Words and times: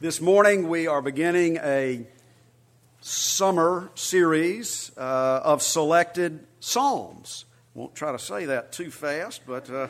This 0.00 0.20
morning 0.20 0.68
we 0.68 0.86
are 0.86 1.02
beginning 1.02 1.56
a 1.56 2.06
summer 3.00 3.90
series 3.96 4.92
uh, 4.96 5.40
of 5.42 5.60
selected 5.60 6.46
psalms. 6.60 7.46
Won't 7.74 7.96
try 7.96 8.12
to 8.12 8.18
say 8.20 8.44
that 8.44 8.70
too 8.70 8.92
fast, 8.92 9.42
but 9.44 9.68
uh, 9.68 9.88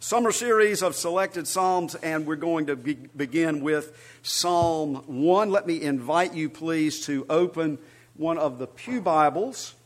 summer 0.00 0.32
series 0.32 0.82
of 0.82 0.96
selected 0.96 1.46
psalms, 1.46 1.94
and 1.94 2.26
we're 2.26 2.34
going 2.34 2.66
to 2.66 2.74
be- 2.74 2.94
begin 2.94 3.62
with 3.62 3.96
Psalm 4.24 5.04
1. 5.06 5.50
Let 5.50 5.68
me 5.68 5.80
invite 5.80 6.34
you, 6.34 6.50
please, 6.50 7.06
to 7.06 7.24
open 7.30 7.78
one 8.16 8.38
of 8.38 8.58
the 8.58 8.66
Pew 8.66 9.00
Bibles 9.00 9.76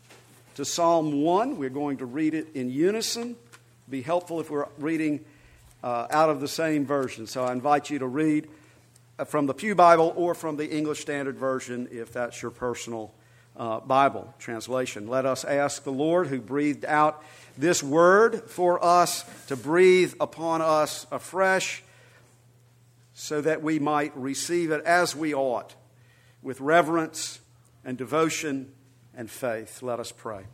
to 0.55 0.64
Psalm 0.64 1.20
1. 1.20 1.59
We're 1.59 1.69
going 1.69 1.98
to 1.98 2.06
read 2.06 2.33
it 2.33 2.47
in 2.55 2.70
unison. 2.70 3.36
Be 3.91 4.00
helpful 4.00 4.41
if 4.41 4.48
we're 4.48 4.69
reading 4.78 5.27
uh, 5.84 6.06
out 6.11 6.30
of 6.30 6.41
the 6.41 6.48
same 6.48 6.86
version. 6.86 7.27
So 7.27 7.45
I 7.45 7.52
invite 7.52 7.91
you 7.91 7.98
to 7.98 8.06
read 8.06 8.48
from 9.27 9.46
the 9.46 9.54
Pew 9.54 9.74
Bible 9.74 10.12
or 10.16 10.34
from 10.34 10.56
the 10.56 10.68
English 10.68 11.00
Standard 11.00 11.36
Version 11.36 11.88
if 11.90 12.12
that's 12.12 12.40
your 12.40 12.50
personal 12.50 13.12
uh, 13.56 13.80
Bible 13.80 14.32
translation. 14.38 15.08
Let 15.08 15.27
us 15.27 15.44
ask 15.44 15.82
the 15.82 15.92
Lord 15.92 16.28
who 16.28 16.41
breathed 16.41 16.84
out 16.84 17.22
this 17.56 17.82
word 17.82 18.48
for 18.48 18.82
us 18.84 19.24
to 19.48 19.56
breathe 19.56 20.14
upon 20.20 20.62
us 20.62 21.06
afresh 21.10 21.82
so 23.14 23.41
that 23.41 23.62
we 23.62 23.80
might 23.80 24.16
receive 24.16 24.70
it 24.70 24.84
as 24.84 25.16
we 25.16 25.34
ought 25.34 25.74
with 26.41 26.60
reverence 26.60 27.41
and 27.84 27.98
devotion 27.98 28.72
and 29.16 29.28
faith. 29.28 29.82
Let 29.82 29.98
us 29.98 30.12
pray. 30.12 30.44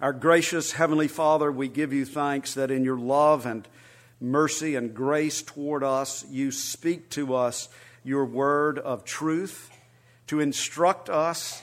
Our 0.00 0.12
gracious 0.12 0.72
Heavenly 0.72 1.08
Father, 1.08 1.50
we 1.50 1.68
give 1.68 1.92
you 1.94 2.04
thanks 2.04 2.52
that 2.54 2.70
in 2.70 2.84
your 2.84 2.98
love 2.98 3.46
and 3.46 3.66
mercy 4.20 4.74
and 4.74 4.94
grace 4.94 5.42
toward 5.42 5.82
us, 5.82 6.24
you 6.30 6.50
speak 6.50 7.10
to 7.10 7.34
us 7.34 7.68
your 8.04 8.24
word 8.24 8.78
of 8.78 9.04
truth 9.04 9.70
to 10.26 10.40
instruct 10.40 11.08
us 11.08 11.62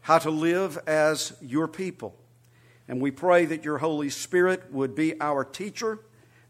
how 0.00 0.18
to 0.18 0.30
live 0.30 0.78
as 0.86 1.32
your 1.40 1.68
people. 1.68 2.14
And 2.88 3.00
we 3.00 3.10
pray 3.10 3.46
that 3.46 3.64
your 3.64 3.78
Holy 3.78 4.10
Spirit 4.10 4.72
would 4.72 4.94
be 4.94 5.20
our 5.20 5.44
teacher. 5.44 6.00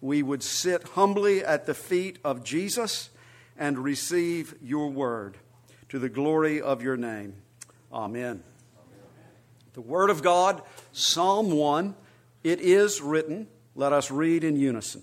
We 0.01 0.23
would 0.23 0.43
sit 0.43 0.83
humbly 0.89 1.45
at 1.45 1.67
the 1.67 1.75
feet 1.75 2.19
of 2.25 2.43
Jesus 2.43 3.11
and 3.57 3.79
receive 3.79 4.55
your 4.63 4.91
word 4.91 5.37
to 5.91 5.99
the 5.99 6.09
glory 6.09 6.61
of 6.61 6.83
your 6.83 6.97
name. 6.97 7.35
Amen. 7.93 8.43
The 9.75 9.83
Word 9.83 10.11
of 10.11 10.23
God, 10.23 10.63
Psalm 10.93 11.51
1, 11.51 11.95
it 12.43 12.61
is 12.61 13.01
written. 13.01 13.47
Let 13.75 13.93
us 13.93 14.11
read 14.11 14.45
in 14.45 14.57
unison. 14.57 15.03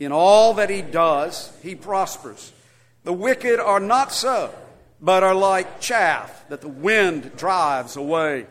In 0.00 0.12
all 0.12 0.54
that 0.54 0.70
he 0.70 0.80
does, 0.80 1.52
he 1.62 1.74
prospers. 1.74 2.52
The 3.04 3.12
wicked 3.12 3.60
are 3.60 3.78
not 3.78 4.12
so, 4.12 4.52
but 5.00 5.22
are 5.22 5.34
like 5.34 5.80
chaff 5.80 6.48
that 6.48 6.62
the 6.62 6.68
wind 6.68 7.36
drives 7.36 7.96
away. 7.96 8.46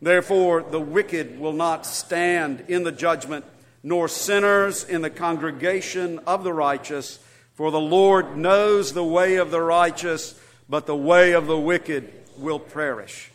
Therefore, 0.00 0.62
the 0.62 0.80
wicked 0.80 1.38
will 1.40 1.52
not 1.52 1.86
stand 1.86 2.64
in 2.68 2.84
the 2.84 2.92
judgment, 2.92 3.44
nor 3.82 4.06
sinners 4.06 4.84
in 4.84 5.02
the 5.02 5.10
congregation 5.10 6.20
of 6.20 6.44
the 6.44 6.52
righteous. 6.52 7.18
For 7.54 7.72
the 7.72 7.80
Lord 7.80 8.36
knows 8.36 8.92
the 8.92 9.04
way 9.04 9.36
of 9.36 9.50
the 9.50 9.60
righteous, 9.60 10.38
but 10.68 10.86
the 10.86 10.96
way 10.96 11.32
of 11.32 11.46
the 11.46 11.58
wicked 11.58 12.12
will 12.38 12.60
perish. 12.60 13.30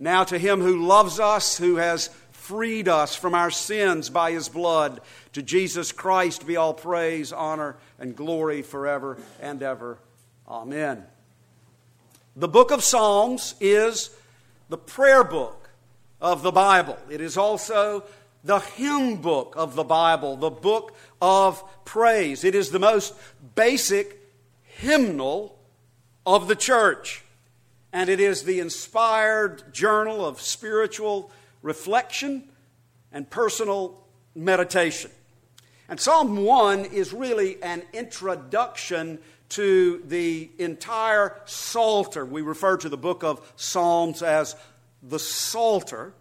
Now, 0.00 0.24
to 0.24 0.38
him 0.38 0.60
who 0.60 0.84
loves 0.84 1.20
us, 1.20 1.56
who 1.56 1.76
has 1.76 2.10
freed 2.42 2.88
us 2.88 3.14
from 3.14 3.36
our 3.36 3.52
sins 3.52 4.10
by 4.10 4.32
his 4.32 4.48
blood, 4.48 5.00
to 5.32 5.40
Jesus 5.40 5.92
Christ 5.92 6.44
be 6.44 6.56
all 6.56 6.74
praise, 6.74 7.32
honor, 7.32 7.76
and 8.00 8.16
glory 8.16 8.62
forever 8.62 9.16
and 9.40 9.62
ever. 9.62 9.98
Amen. 10.48 11.04
The 12.34 12.48
book 12.48 12.72
of 12.72 12.82
Psalms 12.82 13.54
is 13.60 14.10
the 14.68 14.76
prayer 14.76 15.22
book 15.22 15.70
of 16.20 16.42
the 16.42 16.50
Bible. 16.50 16.98
It 17.08 17.20
is 17.20 17.36
also 17.36 18.02
the 18.42 18.58
hymn 18.58 19.18
book 19.18 19.54
of 19.56 19.76
the 19.76 19.84
Bible, 19.84 20.36
the 20.36 20.50
book 20.50 20.96
of 21.20 21.62
praise. 21.84 22.42
It 22.42 22.56
is 22.56 22.70
the 22.70 22.80
most 22.80 23.14
basic 23.54 24.18
hymnal 24.64 25.56
of 26.26 26.48
the 26.48 26.56
church. 26.56 27.22
And 27.92 28.08
it 28.08 28.18
is 28.18 28.42
the 28.42 28.58
inspired 28.58 29.72
journal 29.72 30.26
of 30.26 30.40
spiritual 30.40 31.30
reflection 31.62 32.48
and 33.12 33.28
personal 33.30 34.04
meditation. 34.34 35.10
And 35.88 36.00
Psalm 36.00 36.36
1 36.44 36.86
is 36.86 37.12
really 37.12 37.62
an 37.62 37.82
introduction 37.92 39.18
to 39.50 40.02
the 40.06 40.50
entire 40.58 41.36
Psalter. 41.44 42.24
We 42.24 42.40
refer 42.40 42.78
to 42.78 42.88
the 42.88 42.96
book 42.96 43.22
of 43.22 43.52
Psalms 43.56 44.22
as 44.22 44.56
the 45.02 45.18
Psalter. 45.18 46.14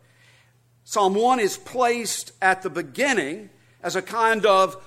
Psalm 0.84 1.16
1 1.16 1.40
is 1.40 1.57
placed 1.57 2.34
at 2.41 2.62
the 2.62 2.69
beginning 2.69 3.50
as 3.81 3.96
a 3.96 4.01
kind 4.01 4.46
of 4.46 4.84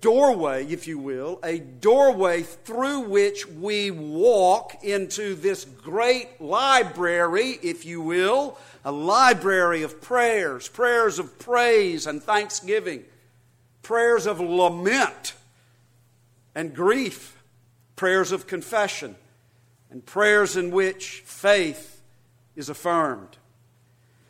doorway, 0.00 0.66
if 0.66 0.86
you 0.86 0.98
will, 0.98 1.38
a 1.44 1.58
doorway 1.58 2.42
through 2.42 3.00
which 3.00 3.46
we 3.46 3.90
walk 3.90 4.82
into 4.82 5.34
this 5.34 5.64
great 5.64 6.40
library, 6.40 7.58
if 7.62 7.84
you 7.84 8.00
will, 8.00 8.58
a 8.86 8.92
library 8.92 9.82
of 9.82 10.00
prayers, 10.00 10.68
prayers 10.68 11.18
of 11.18 11.38
praise 11.40 12.06
and 12.06 12.22
thanksgiving 12.22 13.04
prayers 13.86 14.26
of 14.26 14.40
lament 14.40 15.34
and 16.56 16.74
grief, 16.74 17.40
prayers 17.94 18.32
of 18.32 18.48
confession, 18.48 19.14
and 19.92 20.04
prayers 20.04 20.56
in 20.56 20.72
which 20.72 21.22
faith 21.24 22.02
is 22.56 22.68
affirmed. 22.68 23.36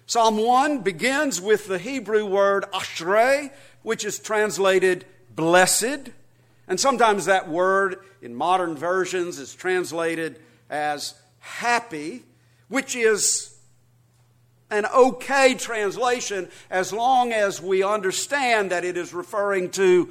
Psalm 0.04 0.36
1 0.36 0.80
begins 0.80 1.40
with 1.40 1.68
the 1.68 1.78
Hebrew 1.78 2.26
word 2.26 2.66
ashrei, 2.74 3.50
which 3.82 4.04
is 4.04 4.18
translated 4.18 5.06
blessed. 5.34 6.10
And 6.68 6.78
sometimes 6.78 7.24
that 7.24 7.48
word 7.48 7.96
in 8.20 8.34
modern 8.34 8.76
versions 8.76 9.38
is 9.38 9.54
translated 9.54 10.38
as 10.68 11.14
happy, 11.38 12.24
which 12.68 12.94
is 12.94 13.55
an 14.70 14.86
okay 14.86 15.54
translation 15.54 16.48
as 16.70 16.92
long 16.92 17.32
as 17.32 17.60
we 17.60 17.82
understand 17.82 18.70
that 18.70 18.84
it 18.84 18.96
is 18.96 19.14
referring 19.14 19.70
to 19.70 20.10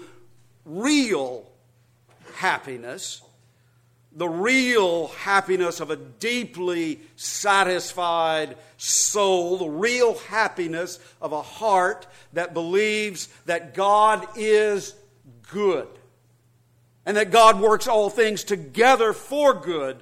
real 0.63 1.49
happiness, 2.35 3.21
the 4.11 4.27
real 4.27 5.07
happiness 5.07 5.79
of 5.79 5.91
a 5.91 5.95
deeply 5.95 7.01
satisfied 7.15 8.57
soul, 8.77 9.57
the 9.57 9.69
real 9.69 10.17
happiness 10.19 10.99
of 11.21 11.33
a 11.33 11.41
heart 11.41 12.07
that 12.33 12.53
believes 12.53 13.27
that 13.45 13.73
God 13.73 14.25
is 14.35 14.95
good 15.51 15.87
and 17.05 17.17
that 17.17 17.29
God 17.29 17.59
works 17.59 17.87
all 17.87 18.09
things 18.09 18.43
together 18.43 19.13
for 19.13 19.53
good 19.53 20.01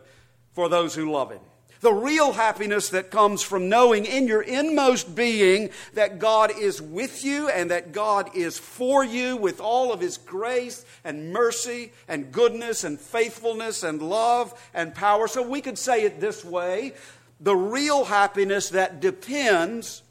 for 0.53 0.69
those 0.69 0.93
who 0.93 1.11
love 1.11 1.31
Him 1.31 1.41
the 1.83 1.93
real 1.93 2.31
happiness 2.31 2.89
that 2.89 3.11
comes 3.11 3.43
from 3.43 3.69
knowing 3.69 4.05
in 4.05 4.25
your 4.25 4.41
inmost 4.41 5.13
being 5.13 5.69
that 5.93 6.17
God 6.17 6.51
is 6.57 6.81
with 6.81 7.23
you 7.23 7.49
and 7.49 7.69
that 7.71 7.91
God 7.91 8.35
is 8.35 8.57
for 8.57 9.03
you 9.03 9.35
with 9.35 9.59
all 9.59 9.91
of 9.91 9.99
His 9.99 10.17
grace 10.17 10.85
and 11.03 11.31
mercy 11.31 11.91
and 12.07 12.31
goodness 12.31 12.85
and 12.85 12.99
faithfulness 12.99 13.83
and 13.83 14.01
love 14.01 14.59
and 14.73 14.95
power. 14.95 15.27
So 15.27 15.47
we 15.47 15.59
could 15.59 15.77
say 15.77 16.03
it 16.03 16.19
this 16.19 16.43
way 16.43 16.93
the 17.39 17.55
real 17.55 18.05
happiness 18.05 18.69
that 18.69 19.01
depends 19.01 20.03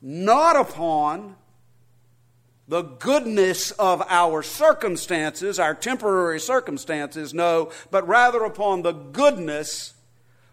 not 0.00 0.56
upon 0.56 1.36
the 2.66 2.82
goodness 2.82 3.72
of 3.72 4.02
our 4.08 4.42
circumstances, 4.42 5.58
our 5.58 5.74
temporary 5.74 6.40
circumstances, 6.40 7.34
no, 7.34 7.70
but 7.90 8.08
rather 8.08 8.44
upon 8.44 8.80
the 8.80 8.92
goodness 8.92 9.92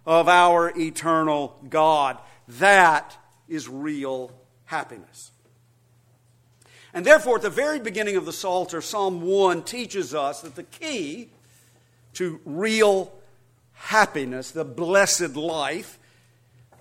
of 0.06 0.28
our 0.28 0.72
eternal 0.78 1.58
God. 1.70 2.18
That 2.48 3.18
is 3.48 3.70
real 3.70 4.32
happiness. 4.66 5.32
And 6.94 7.06
therefore, 7.06 7.38
at 7.38 7.42
the 7.42 7.50
very 7.50 7.80
beginning 7.80 8.18
of 8.18 8.26
the 8.26 8.34
Psalter, 8.34 8.82
Psalm 8.82 9.22
1 9.22 9.64
teaches 9.64 10.14
us 10.14 10.42
that 10.42 10.56
the 10.56 10.64
key 10.64 11.30
to 12.14 12.40
real 12.46 13.12
happiness, 13.74 14.52
the 14.52 14.66
blessed 14.66 15.36
life, 15.36 15.98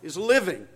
is 0.02 0.16
living 0.16 0.66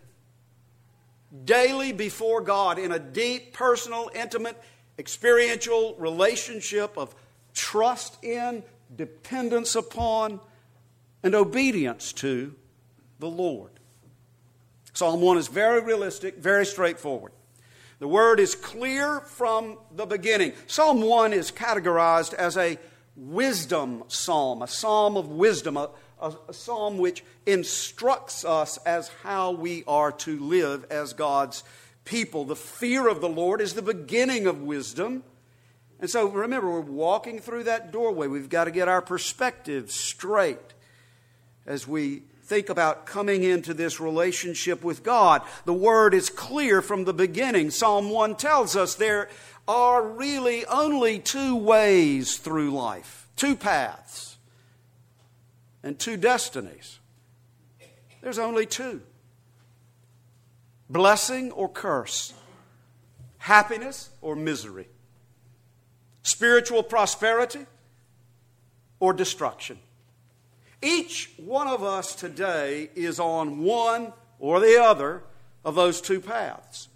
daily 1.44 1.92
before 1.92 2.40
God 2.40 2.78
in 2.78 2.92
a 2.92 2.98
deep, 2.98 3.52
personal, 3.52 4.10
intimate, 4.14 4.60
experiential 4.98 5.94
relationship 5.98 6.96
of 6.96 7.14
trust 7.52 8.22
in, 8.24 8.62
dependence 8.94 9.74
upon, 9.74 10.40
and 11.22 11.34
obedience 11.34 12.12
to 12.14 12.54
the 13.18 13.28
Lord. 13.28 13.72
Psalm 14.92 15.20
1 15.20 15.38
is 15.38 15.48
very 15.48 15.82
realistic, 15.82 16.38
very 16.38 16.64
straightforward. 16.64 17.32
The 17.98 18.08
word 18.08 18.40
is 18.40 18.54
clear 18.54 19.20
from 19.20 19.78
the 19.90 20.06
beginning. 20.06 20.52
Psalm 20.66 21.02
1 21.02 21.32
is 21.32 21.50
categorized 21.50 22.34
as 22.34 22.56
a 22.56 22.78
wisdom 23.16 24.04
psalm, 24.08 24.62
a 24.62 24.68
psalm 24.68 25.16
of 25.16 25.28
wisdom, 25.28 25.76
a, 25.76 25.90
a, 26.20 26.34
a, 26.48 26.52
psalm 26.52 26.98
which 26.98 27.24
instructs 27.46 28.44
us 28.44 28.76
as 28.84 29.08
how 29.22 29.52
we 29.52 29.82
are 29.86 30.12
to 30.12 30.38
live 30.38 30.84
as 30.90 31.14
God's 31.14 31.64
people. 32.04 32.44
The 32.44 32.56
fear 32.56 33.08
of 33.08 33.22
the 33.22 33.28
Lord 33.28 33.62
is 33.62 33.74
the 33.74 33.82
beginning 33.82 34.46
of 34.46 34.60
wisdom. 34.60 35.24
And 35.98 36.10
so 36.10 36.28
remember, 36.28 36.70
we're 36.70 36.80
walking 36.80 37.38
through 37.38 37.64
that 37.64 37.90
doorway. 37.90 38.26
We've 38.28 38.50
got 38.50 38.64
to 38.64 38.70
get 38.70 38.88
our 38.88 39.00
perspective 39.00 39.90
straight 39.90 40.74
as 41.66 41.86
we 41.86 42.22
think 42.44 42.68
about 42.68 43.06
coming 43.06 43.42
into 43.42 43.74
this 43.74 43.98
relationship 43.98 44.84
with 44.84 45.02
God. 45.02 45.42
The 45.64 45.72
word 45.72 46.14
is 46.14 46.30
clear 46.30 46.80
from 46.80 47.04
the 47.04 47.12
beginning. 47.12 47.70
Psalm 47.70 48.10
1 48.10 48.36
tells 48.36 48.76
us 48.76 48.94
there 48.94 49.28
are 49.66 50.06
really 50.06 50.64
only 50.66 51.18
two 51.18 51.56
ways 51.56 52.36
through 52.36 52.70
life, 52.70 53.26
two 53.34 53.56
paths, 53.56 54.36
and 55.82 55.98
two 55.98 56.16
destinies. 56.16 57.00
There's 58.22 58.38
only 58.38 58.66
two 58.66 59.02
blessing 60.88 61.50
or 61.50 61.68
curse, 61.68 62.32
happiness 63.38 64.10
or 64.20 64.36
misery, 64.36 64.88
spiritual 66.22 66.84
prosperity 66.84 67.66
or 69.00 69.12
destruction. 69.12 69.78
Each 70.86 71.32
one 71.36 71.66
of 71.66 71.82
us 71.82 72.14
today 72.14 72.90
is 72.94 73.18
on 73.18 73.64
one 73.64 74.12
or 74.38 74.60
the 74.60 74.80
other 74.80 75.24
of 75.64 75.74
those 75.74 76.00
two 76.00 76.20
paths. 76.20 76.86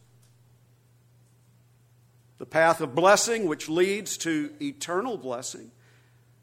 The 2.38 2.46
path 2.46 2.80
of 2.80 2.94
blessing, 2.94 3.46
which 3.46 3.68
leads 3.68 4.16
to 4.18 4.52
eternal 4.62 5.16
blessing, 5.16 5.72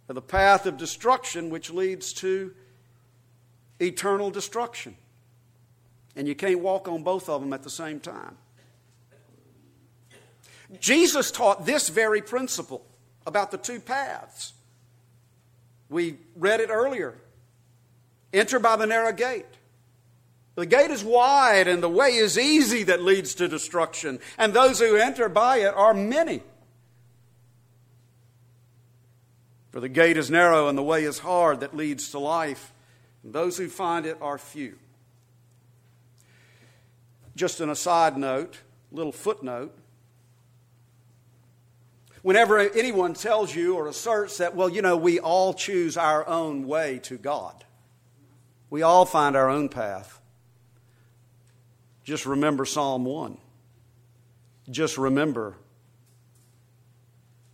and 0.09 0.17
the 0.17 0.21
path 0.21 0.65
of 0.65 0.75
destruction, 0.75 1.49
which 1.49 1.69
leads 1.71 2.11
to 2.15 2.53
eternal 3.79 4.29
destruction. 4.29 4.97
And 6.17 6.27
you 6.27 6.35
can't 6.35 6.59
walk 6.59 6.89
on 6.89 7.01
both 7.01 7.29
of 7.29 7.39
them 7.39 7.53
at 7.53 7.63
the 7.63 7.69
same 7.69 8.01
time. 8.01 8.35
Jesus 10.81 11.31
taught 11.31 11.65
this 11.65 11.87
very 11.87 12.21
principle 12.21 12.85
about 13.25 13.51
the 13.51 13.57
two 13.57 13.79
paths. 13.79 14.51
We 15.87 16.17
read 16.35 16.59
it 16.59 16.69
earlier 16.69 17.15
Enter 18.33 18.59
by 18.59 18.75
the 18.75 18.85
narrow 18.85 19.13
gate. 19.13 19.45
The 20.55 20.65
gate 20.65 20.89
is 20.89 21.03
wide 21.03 21.67
and 21.67 21.83
the 21.83 21.89
way 21.89 22.15
is 22.15 22.37
easy 22.37 22.83
that 22.83 23.01
leads 23.01 23.35
to 23.35 23.47
destruction, 23.47 24.19
and 24.37 24.53
those 24.53 24.79
who 24.79 24.95
enter 24.95 25.29
by 25.29 25.57
it 25.57 25.73
are 25.75 25.93
many. 25.93 26.41
For 29.69 29.79
the 29.79 29.89
gate 29.89 30.17
is 30.17 30.31
narrow 30.31 30.67
and 30.67 30.75
the 30.75 30.83
way 30.83 31.03
is 31.03 31.19
hard 31.19 31.59
that 31.59 31.77
leads 31.77 32.09
to 32.09 32.19
life, 32.19 32.73
and 33.23 33.33
those 33.33 33.57
who 33.57 33.69
find 33.69 34.07
it 34.07 34.17
are 34.19 34.39
few. 34.39 34.79
Just 37.35 37.61
an 37.61 37.69
aside 37.69 38.17
note, 38.17 38.57
little 38.91 39.11
footnote. 39.11 39.77
Whenever 42.23 42.57
anyone 42.57 43.13
tells 43.13 43.53
you 43.53 43.75
or 43.75 43.87
asserts 43.87 44.39
that, 44.39 44.55
well, 44.55 44.67
you 44.67 44.81
know, 44.81 44.97
we 44.97 45.19
all 45.19 45.53
choose 45.53 45.95
our 45.95 46.27
own 46.27 46.65
way 46.67 46.97
to 47.03 47.15
God, 47.15 47.63
we 48.69 48.81
all 48.81 49.05
find 49.05 49.35
our 49.35 49.49
own 49.49 49.69
path. 49.69 50.19
Just 52.03 52.25
remember 52.25 52.65
Psalm 52.65 53.05
1. 53.05 53.37
Just 54.69 54.97
remember 54.97 55.55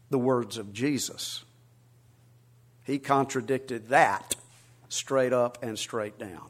the 0.09 0.19
words 0.19 0.57
of 0.57 0.73
Jesus. 0.73 1.43
He 2.83 2.99
contradicted 2.99 3.89
that 3.89 4.35
straight 4.89 5.33
up 5.33 5.63
and 5.63 5.77
straight 5.77 6.19
down. 6.19 6.49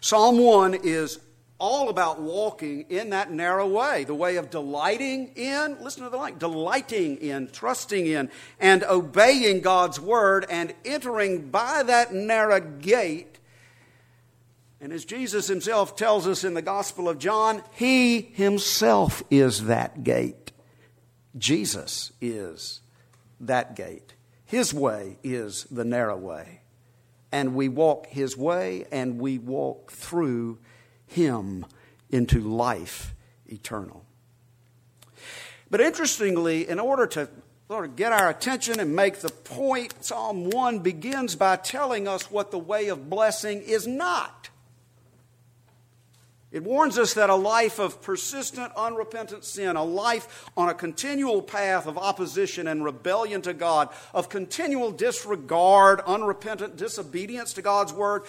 Psalm 0.00 0.38
1 0.38 0.74
is 0.74 1.18
all 1.58 1.88
about 1.88 2.20
walking 2.20 2.86
in 2.88 3.10
that 3.10 3.32
narrow 3.32 3.66
way, 3.66 4.04
the 4.04 4.14
way 4.14 4.36
of 4.36 4.48
delighting 4.48 5.32
in, 5.34 5.76
listen 5.82 6.04
to 6.04 6.10
the 6.10 6.16
line, 6.16 6.38
delighting 6.38 7.16
in, 7.16 7.48
trusting 7.48 8.06
in, 8.06 8.30
and 8.60 8.84
obeying 8.84 9.60
God's 9.60 9.98
word 9.98 10.46
and 10.48 10.72
entering 10.84 11.50
by 11.50 11.82
that 11.82 12.14
narrow 12.14 12.60
gate. 12.60 13.38
And 14.80 14.92
as 14.92 15.04
Jesus 15.04 15.48
himself 15.48 15.96
tells 15.96 16.28
us 16.28 16.44
in 16.44 16.54
the 16.54 16.62
Gospel 16.62 17.08
of 17.08 17.18
John, 17.18 17.62
he 17.72 18.20
himself 18.20 19.24
is 19.28 19.64
that 19.64 20.04
gate. 20.04 20.52
Jesus 21.36 22.12
is 22.20 22.80
that 23.40 23.74
gate. 23.74 24.14
His 24.44 24.72
way 24.72 25.18
is 25.24 25.64
the 25.64 25.84
narrow 25.84 26.16
way. 26.16 26.60
And 27.32 27.54
we 27.54 27.68
walk 27.68 28.06
his 28.06 28.36
way 28.36 28.86
and 28.92 29.18
we 29.18 29.38
walk 29.38 29.90
through 29.90 30.58
him 31.08 31.66
into 32.10 32.40
life 32.40 33.14
eternal. 33.46 34.04
But 35.70 35.80
interestingly, 35.80 36.68
in 36.68 36.78
order 36.78 37.06
to 37.08 37.28
sort 37.68 37.84
of 37.84 37.96
get 37.96 38.12
our 38.12 38.30
attention 38.30 38.80
and 38.80 38.96
make 38.96 39.18
the 39.18 39.28
point, 39.28 40.02
Psalm 40.02 40.48
1 40.48 40.78
begins 40.78 41.36
by 41.36 41.56
telling 41.56 42.08
us 42.08 42.30
what 42.30 42.50
the 42.50 42.58
way 42.58 42.88
of 42.88 43.10
blessing 43.10 43.60
is 43.60 43.86
not. 43.86 44.48
It 46.50 46.62
warns 46.62 46.96
us 46.96 47.12
that 47.12 47.28
a 47.28 47.34
life 47.34 47.78
of 47.78 48.00
persistent, 48.00 48.72
unrepentant 48.74 49.44
sin, 49.44 49.76
a 49.76 49.84
life 49.84 50.48
on 50.56 50.70
a 50.70 50.74
continual 50.74 51.42
path 51.42 51.86
of 51.86 51.98
opposition 51.98 52.66
and 52.66 52.82
rebellion 52.82 53.42
to 53.42 53.52
God, 53.52 53.90
of 54.14 54.30
continual 54.30 54.90
disregard, 54.90 56.00
unrepentant 56.06 56.76
disobedience 56.76 57.52
to 57.52 57.62
God's 57.62 57.92
word, 57.92 58.22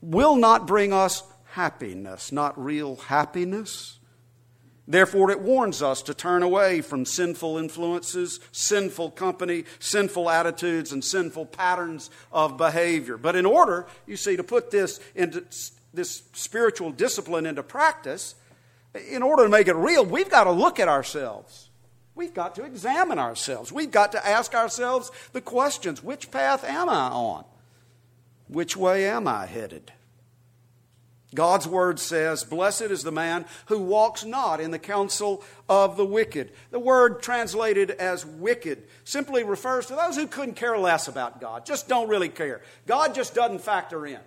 will 0.00 0.34
not 0.34 0.66
bring 0.66 0.92
us 0.92 1.22
happiness, 1.54 2.32
not 2.32 2.62
real 2.62 2.96
happiness. 2.96 3.98
Therefore, 4.86 5.30
it 5.30 5.40
warns 5.40 5.82
us 5.82 6.02
to 6.02 6.14
turn 6.14 6.42
away 6.42 6.80
from 6.80 7.06
sinful 7.06 7.56
influences, 7.58 8.40
sinful 8.52 9.12
company, 9.12 9.64
sinful 9.78 10.28
attitudes, 10.28 10.92
and 10.92 11.02
sinful 11.02 11.46
patterns 11.46 12.10
of 12.32 12.56
behavior. 12.56 13.16
But 13.16 13.36
in 13.36 13.46
order, 13.46 13.86
you 14.04 14.16
see, 14.16 14.36
to 14.36 14.42
put 14.42 14.70
this 14.70 15.00
into 15.14 15.44
this 15.94 16.24
spiritual 16.32 16.90
discipline 16.90 17.46
into 17.46 17.62
practice, 17.62 18.34
in 19.08 19.22
order 19.22 19.44
to 19.44 19.48
make 19.48 19.68
it 19.68 19.76
real, 19.76 20.04
we've 20.04 20.30
got 20.30 20.44
to 20.44 20.50
look 20.50 20.80
at 20.80 20.88
ourselves. 20.88 21.70
We've 22.16 22.34
got 22.34 22.56
to 22.56 22.64
examine 22.64 23.18
ourselves. 23.18 23.72
We've 23.72 23.90
got 23.90 24.12
to 24.12 24.26
ask 24.26 24.54
ourselves 24.54 25.10
the 25.32 25.40
questions 25.40 26.02
which 26.02 26.30
path 26.30 26.64
am 26.64 26.88
I 26.88 27.08
on? 27.08 27.44
Which 28.48 28.76
way 28.76 29.08
am 29.08 29.26
I 29.28 29.46
headed? 29.46 29.92
God's 31.34 31.66
word 31.66 31.98
says, 31.98 32.44
Blessed 32.44 32.82
is 32.82 33.02
the 33.02 33.12
man 33.12 33.44
who 33.66 33.80
walks 33.80 34.24
not 34.24 34.60
in 34.60 34.70
the 34.70 34.78
counsel 34.78 35.42
of 35.68 35.96
the 35.96 36.04
wicked. 36.04 36.52
The 36.70 36.78
word 36.78 37.22
translated 37.22 37.90
as 37.90 38.24
wicked 38.24 38.84
simply 39.04 39.44
refers 39.44 39.86
to 39.86 39.94
those 39.94 40.16
who 40.16 40.26
couldn't 40.26 40.54
care 40.54 40.78
less 40.78 41.08
about 41.08 41.40
God, 41.40 41.66
just 41.66 41.88
don't 41.88 42.08
really 42.08 42.28
care. 42.28 42.62
God 42.86 43.14
just 43.14 43.34
doesn't 43.34 43.60
factor 43.60 44.06
in. 44.06 44.20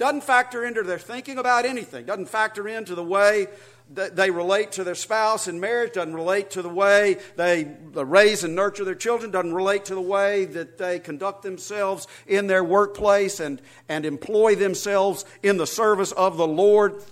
Doesn't 0.00 0.24
factor 0.24 0.64
into 0.64 0.82
their 0.82 0.98
thinking 0.98 1.36
about 1.36 1.66
anything, 1.66 2.06
doesn't 2.06 2.30
factor 2.30 2.66
into 2.66 2.94
the 2.94 3.04
way 3.04 3.48
that 3.90 4.16
they 4.16 4.30
relate 4.30 4.72
to 4.72 4.82
their 4.82 4.94
spouse 4.94 5.46
in 5.46 5.60
marriage, 5.60 5.92
doesn't 5.92 6.14
relate 6.14 6.48
to 6.52 6.62
the 6.62 6.70
way 6.70 7.18
they 7.36 7.70
raise 7.92 8.42
and 8.42 8.54
nurture 8.54 8.86
their 8.86 8.94
children, 8.94 9.30
doesn't 9.30 9.52
relate 9.52 9.84
to 9.84 9.94
the 9.94 10.00
way 10.00 10.46
that 10.46 10.78
they 10.78 11.00
conduct 11.00 11.42
themselves 11.42 12.06
in 12.26 12.46
their 12.46 12.64
workplace 12.64 13.40
and, 13.40 13.60
and 13.90 14.06
employ 14.06 14.54
themselves 14.54 15.26
in 15.42 15.58
the 15.58 15.66
service 15.66 16.12
of 16.12 16.38
the 16.38 16.48
Lord, 16.48 17.04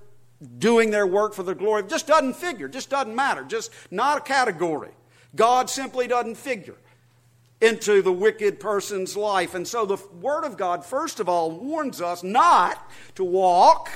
doing 0.58 0.88
their 0.88 1.06
work 1.06 1.34
for 1.34 1.42
the 1.42 1.54
glory. 1.54 1.82
Just 1.82 2.06
doesn't 2.06 2.36
figure, 2.36 2.68
just 2.68 2.88
doesn't 2.88 3.14
matter, 3.14 3.44
just 3.44 3.70
not 3.90 4.16
a 4.16 4.20
category. 4.22 4.92
God 5.36 5.68
simply 5.68 6.06
doesn't 6.06 6.36
figure 6.36 6.76
into 7.60 8.02
the 8.02 8.12
wicked 8.12 8.60
person's 8.60 9.16
life. 9.16 9.54
And 9.54 9.66
so 9.66 9.84
the 9.84 9.98
Word 10.20 10.44
of 10.44 10.56
God, 10.56 10.84
first 10.84 11.20
of 11.20 11.28
all, 11.28 11.50
warns 11.50 12.00
us 12.00 12.22
not 12.22 12.90
to 13.16 13.24
walk 13.24 13.90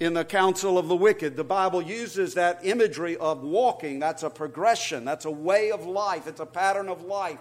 in 0.00 0.14
the 0.14 0.24
counsel 0.24 0.76
of 0.76 0.88
the 0.88 0.96
wicked. 0.96 1.36
The 1.36 1.44
Bible 1.44 1.80
uses 1.80 2.34
that 2.34 2.60
imagery 2.62 3.16
of 3.16 3.42
walking. 3.42 4.00
That's 4.00 4.22
a 4.22 4.30
progression, 4.30 5.04
that's 5.04 5.24
a 5.24 5.30
way 5.30 5.70
of 5.70 5.86
life, 5.86 6.26
it's 6.26 6.40
a 6.40 6.46
pattern 6.46 6.88
of 6.88 7.02
life. 7.04 7.38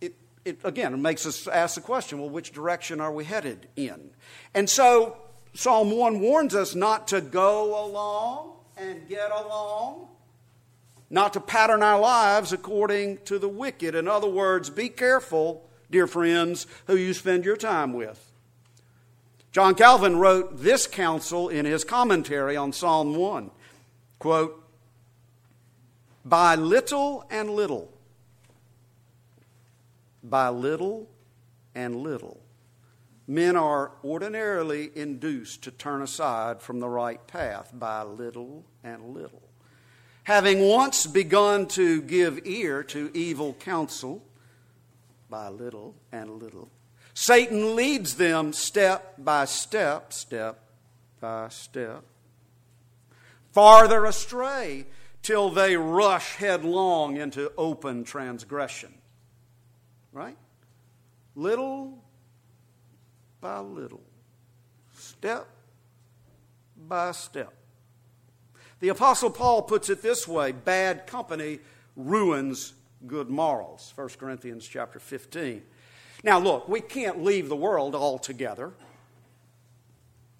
It 0.00 0.14
it, 0.44 0.58
again, 0.64 0.94
it 0.94 0.98
makes 0.98 1.26
us 1.26 1.46
ask 1.46 1.74
the 1.74 1.80
question 1.80 2.18
well, 2.18 2.30
which 2.30 2.52
direction 2.52 3.00
are 3.00 3.12
we 3.12 3.24
headed 3.24 3.68
in? 3.76 4.10
And 4.54 4.68
so, 4.68 5.18
Psalm 5.54 5.90
1 5.90 6.20
warns 6.20 6.54
us 6.54 6.74
not 6.74 7.08
to 7.08 7.20
go 7.20 7.84
along 7.86 8.52
and 8.76 9.08
get 9.08 9.30
along, 9.30 10.08
not 11.08 11.32
to 11.32 11.40
pattern 11.40 11.82
our 11.82 12.00
lives 12.00 12.52
according 12.52 13.18
to 13.24 13.38
the 13.38 13.48
wicked. 13.48 13.94
In 13.94 14.08
other 14.08 14.28
words, 14.28 14.70
be 14.70 14.88
careful, 14.88 15.68
dear 15.90 16.06
friends, 16.06 16.66
who 16.86 16.96
you 16.96 17.14
spend 17.14 17.44
your 17.44 17.56
time 17.56 17.92
with. 17.92 18.32
John 19.52 19.74
Calvin 19.74 20.18
wrote 20.18 20.58
this 20.58 20.86
counsel 20.86 21.48
in 21.48 21.64
his 21.64 21.84
commentary 21.84 22.56
on 22.56 22.72
Psalm 22.72 23.16
1. 23.16 23.50
Quote, 24.18 24.62
by 26.24 26.56
little 26.56 27.24
and 27.30 27.50
little, 27.50 27.92
by 30.24 30.48
little 30.48 31.08
and 31.74 31.96
little, 31.96 32.40
men 33.28 33.56
are 33.56 33.92
ordinarily 34.04 34.90
induced 34.96 35.62
to 35.62 35.70
turn 35.70 36.02
aside 36.02 36.60
from 36.60 36.80
the 36.80 36.88
right 36.88 37.24
path 37.28 37.70
by 37.72 38.02
little 38.02 38.64
and 38.82 39.14
little. 39.14 39.45
Having 40.26 40.62
once 40.62 41.06
begun 41.06 41.68
to 41.68 42.02
give 42.02 42.40
ear 42.46 42.82
to 42.82 43.12
evil 43.14 43.54
counsel, 43.60 44.24
by 45.30 45.48
little 45.48 45.94
and 46.10 46.42
little, 46.42 46.68
Satan 47.14 47.76
leads 47.76 48.16
them 48.16 48.52
step 48.52 49.14
by 49.18 49.44
step, 49.44 50.12
step 50.12 50.58
by 51.20 51.48
step, 51.50 52.02
farther 53.52 54.04
astray 54.04 54.86
till 55.22 55.48
they 55.48 55.76
rush 55.76 56.34
headlong 56.34 57.18
into 57.18 57.52
open 57.56 58.02
transgression. 58.02 58.92
Right? 60.12 60.36
Little 61.36 62.02
by 63.40 63.60
little, 63.60 64.02
step 64.92 65.46
by 66.76 67.12
step. 67.12 67.55
The 68.80 68.88
Apostle 68.88 69.30
Paul 69.30 69.62
puts 69.62 69.88
it 69.88 70.02
this 70.02 70.28
way 70.28 70.52
bad 70.52 71.06
company 71.06 71.60
ruins 71.96 72.74
good 73.06 73.30
morals. 73.30 73.92
1 73.96 74.08
Corinthians 74.18 74.66
chapter 74.66 74.98
15. 74.98 75.62
Now, 76.22 76.38
look, 76.38 76.68
we 76.68 76.80
can't 76.80 77.22
leave 77.22 77.48
the 77.48 77.56
world 77.56 77.94
altogether. 77.94 78.72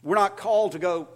We're 0.02 0.16
not 0.16 0.36
called 0.36 0.72
to 0.72 0.78
go 0.78 1.08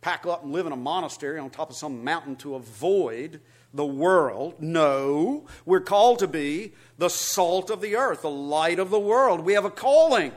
pack 0.00 0.26
up 0.26 0.44
and 0.44 0.52
live 0.52 0.66
in 0.66 0.72
a 0.72 0.76
monastery 0.76 1.38
on 1.38 1.50
top 1.50 1.70
of 1.70 1.76
some 1.76 2.04
mountain 2.04 2.36
to 2.36 2.54
avoid 2.54 3.40
the 3.72 3.84
world. 3.84 4.54
No, 4.60 5.46
we're 5.64 5.80
called 5.80 6.20
to 6.20 6.28
be 6.28 6.74
the 6.98 7.10
salt 7.10 7.70
of 7.70 7.80
the 7.80 7.96
earth, 7.96 8.22
the 8.22 8.30
light 8.30 8.78
of 8.78 8.90
the 8.90 9.00
world. 9.00 9.40
We 9.40 9.54
have 9.54 9.64
a 9.64 9.70
calling 9.70 10.32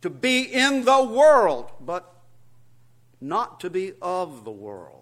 to 0.00 0.08
be 0.08 0.42
in 0.42 0.84
the 0.84 1.02
world, 1.02 1.70
but 1.80 2.14
not 3.20 3.60
to 3.60 3.70
be 3.70 3.92
of 4.00 4.44
the 4.44 4.50
world. 4.50 4.97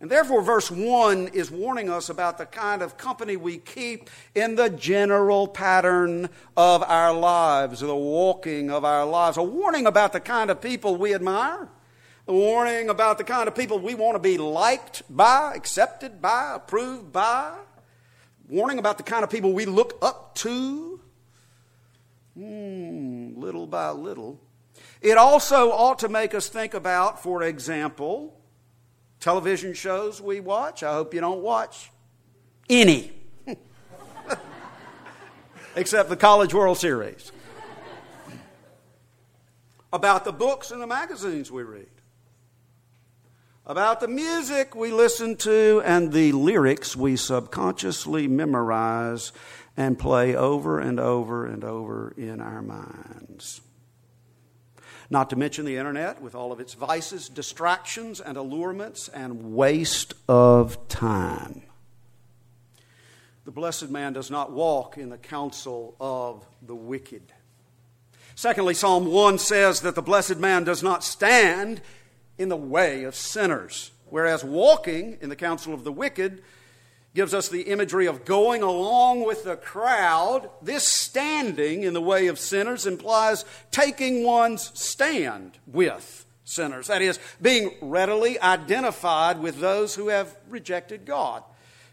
And 0.00 0.08
therefore, 0.08 0.42
verse 0.42 0.70
1 0.70 1.28
is 1.28 1.50
warning 1.50 1.90
us 1.90 2.08
about 2.08 2.38
the 2.38 2.46
kind 2.46 2.82
of 2.82 2.96
company 2.96 3.36
we 3.36 3.58
keep 3.58 4.08
in 4.32 4.54
the 4.54 4.70
general 4.70 5.48
pattern 5.48 6.28
of 6.56 6.84
our 6.84 7.12
lives, 7.12 7.80
the 7.80 7.94
walking 7.94 8.70
of 8.70 8.84
our 8.84 9.04
lives. 9.04 9.36
A 9.36 9.42
warning 9.42 9.86
about 9.86 10.12
the 10.12 10.20
kind 10.20 10.50
of 10.50 10.60
people 10.60 10.94
we 10.94 11.14
admire, 11.14 11.68
a 12.28 12.32
warning 12.32 12.90
about 12.90 13.18
the 13.18 13.24
kind 13.24 13.48
of 13.48 13.56
people 13.56 13.80
we 13.80 13.96
want 13.96 14.14
to 14.14 14.20
be 14.20 14.38
liked 14.38 15.02
by, 15.10 15.52
accepted 15.56 16.22
by, 16.22 16.54
approved 16.54 17.12
by, 17.12 17.54
warning 18.48 18.78
about 18.78 18.98
the 18.98 19.04
kind 19.04 19.24
of 19.24 19.30
people 19.30 19.52
we 19.52 19.64
look 19.64 19.98
up 20.00 20.32
to. 20.36 21.00
Hmm, 22.34 23.32
little 23.36 23.66
by 23.66 23.90
little. 23.90 24.38
It 25.02 25.18
also 25.18 25.72
ought 25.72 25.98
to 26.00 26.08
make 26.08 26.36
us 26.36 26.48
think 26.48 26.74
about, 26.74 27.20
for 27.20 27.42
example, 27.42 28.37
television 29.20 29.74
shows 29.74 30.20
we 30.20 30.40
watch. 30.40 30.82
I 30.82 30.92
hope 30.92 31.14
you 31.14 31.20
don't 31.20 31.42
watch 31.42 31.90
any, 32.68 33.12
except 35.76 36.08
the 36.08 36.16
College 36.16 36.54
World 36.54 36.78
Series. 36.78 37.32
About 39.92 40.24
the 40.24 40.32
books 40.32 40.70
and 40.70 40.82
the 40.82 40.86
magazines 40.86 41.50
we 41.50 41.62
read. 41.62 41.88
About 43.64 44.00
the 44.00 44.08
music 44.08 44.74
we 44.74 44.90
listen 44.90 45.36
to 45.36 45.82
and 45.84 46.12
the 46.12 46.32
lyrics 46.32 46.96
we 46.96 47.16
subconsciously 47.16 48.26
memorize 48.26 49.32
and 49.76 49.98
play 49.98 50.34
over 50.34 50.80
and 50.80 50.98
over 50.98 51.46
and 51.46 51.62
over 51.64 52.14
in 52.16 52.40
our 52.40 52.62
minds. 52.62 53.60
Not 55.10 55.30
to 55.30 55.36
mention 55.36 55.64
the 55.64 55.76
internet 55.76 56.20
with 56.20 56.34
all 56.34 56.52
of 56.52 56.60
its 56.60 56.74
vices, 56.74 57.28
distractions, 57.28 58.20
and 58.20 58.36
allurements, 58.36 59.08
and 59.08 59.54
waste 59.54 60.12
of 60.28 60.88
time. 60.88 61.62
The 63.46 63.50
blessed 63.50 63.88
man 63.88 64.12
does 64.12 64.30
not 64.30 64.52
walk 64.52 64.98
in 64.98 65.08
the 65.08 65.16
counsel 65.16 65.96
of 65.98 66.46
the 66.60 66.74
wicked. 66.74 67.32
Secondly, 68.34 68.74
Psalm 68.74 69.06
1 69.06 69.38
says 69.38 69.80
that 69.80 69.94
the 69.94 70.02
blessed 70.02 70.36
man 70.36 70.64
does 70.64 70.82
not 70.82 71.02
stand 71.02 71.80
in 72.36 72.50
the 72.50 72.56
way 72.56 73.04
of 73.04 73.14
sinners, 73.14 73.90
whereas 74.10 74.44
walking 74.44 75.16
in 75.22 75.30
the 75.30 75.36
counsel 75.36 75.72
of 75.72 75.84
the 75.84 75.90
wicked 75.90 76.42
gives 77.18 77.34
us 77.34 77.48
the 77.48 77.62
imagery 77.62 78.06
of 78.06 78.24
going 78.24 78.62
along 78.62 79.26
with 79.26 79.42
the 79.42 79.56
crowd. 79.56 80.48
This 80.62 80.86
standing 80.86 81.82
in 81.82 81.92
the 81.92 82.00
way 82.00 82.28
of 82.28 82.38
sinners 82.38 82.86
implies 82.86 83.44
taking 83.72 84.22
one's 84.22 84.70
stand 84.80 85.58
with 85.66 86.24
sinners. 86.44 86.86
That 86.86 87.02
is, 87.02 87.18
being 87.42 87.74
readily 87.80 88.38
identified 88.38 89.40
with 89.40 89.58
those 89.58 89.96
who 89.96 90.10
have 90.10 90.32
rejected 90.48 91.06
God. 91.06 91.42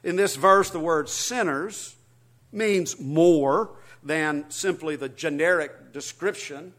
In 0.04 0.16
this 0.16 0.36
verse, 0.36 0.70
the 0.70 0.78
word 0.78 1.10
sinners 1.10 1.96
means 2.52 3.00
more 3.00 3.72
than 4.04 4.46
simply 4.50 4.96
the 4.96 5.10
generic 5.10 5.92
description 5.92 6.72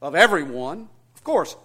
of 0.00 0.14
everyone. 0.14 0.88
Of 1.16 1.24
course, 1.24 1.56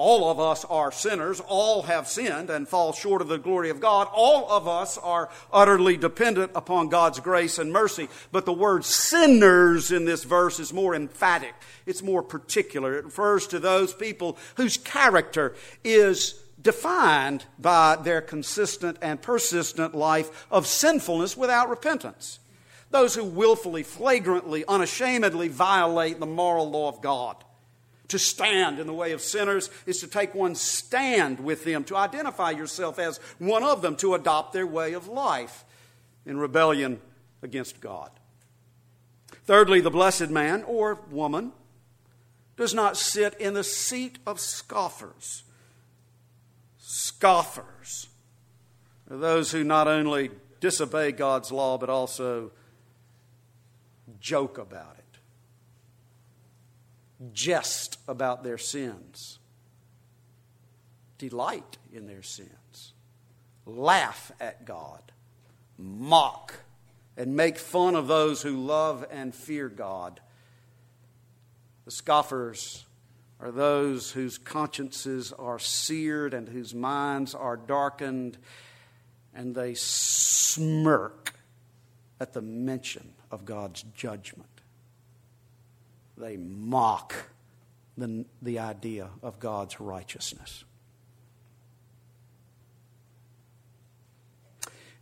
all 0.00 0.30
of 0.30 0.40
us 0.40 0.64
are 0.64 0.90
sinners. 0.90 1.40
All 1.40 1.82
have 1.82 2.08
sinned 2.08 2.50
and 2.50 2.66
fall 2.66 2.92
short 2.92 3.22
of 3.22 3.28
the 3.28 3.38
glory 3.38 3.70
of 3.70 3.80
God. 3.80 4.08
All 4.12 4.50
of 4.50 4.66
us 4.66 4.98
are 4.98 5.28
utterly 5.52 5.96
dependent 5.96 6.52
upon 6.54 6.88
God's 6.88 7.20
grace 7.20 7.58
and 7.58 7.72
mercy. 7.72 8.08
But 8.32 8.46
the 8.46 8.52
word 8.52 8.84
sinners 8.84 9.92
in 9.92 10.06
this 10.06 10.24
verse 10.24 10.58
is 10.58 10.72
more 10.72 10.94
emphatic. 10.94 11.54
It's 11.86 12.02
more 12.02 12.22
particular. 12.22 12.96
It 12.96 13.04
refers 13.04 13.46
to 13.48 13.58
those 13.58 13.94
people 13.94 14.38
whose 14.56 14.76
character 14.76 15.54
is 15.84 16.40
defined 16.60 17.44
by 17.58 17.96
their 17.96 18.20
consistent 18.20 18.98
and 19.00 19.20
persistent 19.20 19.94
life 19.94 20.46
of 20.50 20.66
sinfulness 20.66 21.36
without 21.36 21.68
repentance. 21.68 22.38
Those 22.90 23.14
who 23.14 23.24
willfully, 23.24 23.82
flagrantly, 23.82 24.64
unashamedly 24.66 25.48
violate 25.48 26.18
the 26.18 26.26
moral 26.26 26.70
law 26.70 26.88
of 26.88 27.00
God. 27.00 27.36
To 28.10 28.18
stand 28.18 28.80
in 28.80 28.88
the 28.88 28.92
way 28.92 29.12
of 29.12 29.20
sinners 29.20 29.70
is 29.86 30.00
to 30.00 30.08
take 30.08 30.34
one 30.34 30.56
stand 30.56 31.38
with 31.38 31.64
them, 31.64 31.84
to 31.84 31.96
identify 31.96 32.50
yourself 32.50 32.98
as 32.98 33.18
one 33.38 33.62
of 33.62 33.82
them, 33.82 33.94
to 33.96 34.14
adopt 34.14 34.52
their 34.52 34.66
way 34.66 34.94
of 34.94 35.06
life 35.06 35.64
in 36.26 36.36
rebellion 36.36 37.00
against 37.40 37.80
God. 37.80 38.10
Thirdly, 39.44 39.80
the 39.80 39.90
blessed 39.90 40.28
man 40.28 40.64
or 40.64 40.98
woman 41.10 41.52
does 42.56 42.74
not 42.74 42.96
sit 42.96 43.34
in 43.34 43.54
the 43.54 43.62
seat 43.62 44.18
of 44.26 44.40
scoffers. 44.40 45.44
Scoffers 46.78 48.08
are 49.08 49.18
those 49.18 49.52
who 49.52 49.62
not 49.62 49.86
only 49.86 50.32
disobey 50.58 51.12
God's 51.12 51.52
law, 51.52 51.78
but 51.78 51.88
also 51.88 52.50
joke 54.20 54.58
about 54.58 54.96
it 54.98 54.99
jest 57.32 57.98
about 58.08 58.42
their 58.42 58.58
sins, 58.58 59.38
delight 61.18 61.78
in 61.92 62.06
their 62.06 62.22
sins, 62.22 62.94
laugh 63.66 64.32
at 64.40 64.64
God, 64.64 65.12
mock, 65.76 66.54
and 67.16 67.36
make 67.36 67.58
fun 67.58 67.94
of 67.94 68.06
those 68.06 68.42
who 68.42 68.56
love 68.56 69.04
and 69.10 69.34
fear 69.34 69.68
God. 69.68 70.20
The 71.84 71.90
scoffers 71.90 72.86
are 73.38 73.50
those 73.50 74.10
whose 74.12 74.38
consciences 74.38 75.32
are 75.32 75.58
seared 75.58 76.34
and 76.34 76.48
whose 76.48 76.74
minds 76.74 77.34
are 77.34 77.56
darkened, 77.56 78.38
and 79.34 79.54
they 79.54 79.74
smirk 79.74 81.34
at 82.18 82.32
the 82.32 82.42
mention 82.42 83.14
of 83.30 83.44
God's 83.44 83.82
judgment 83.94 84.59
they 86.20 86.36
mock 86.36 87.14
the, 87.96 88.24
the 88.40 88.58
idea 88.58 89.08
of 89.22 89.40
God's 89.40 89.80
righteousness. 89.80 90.64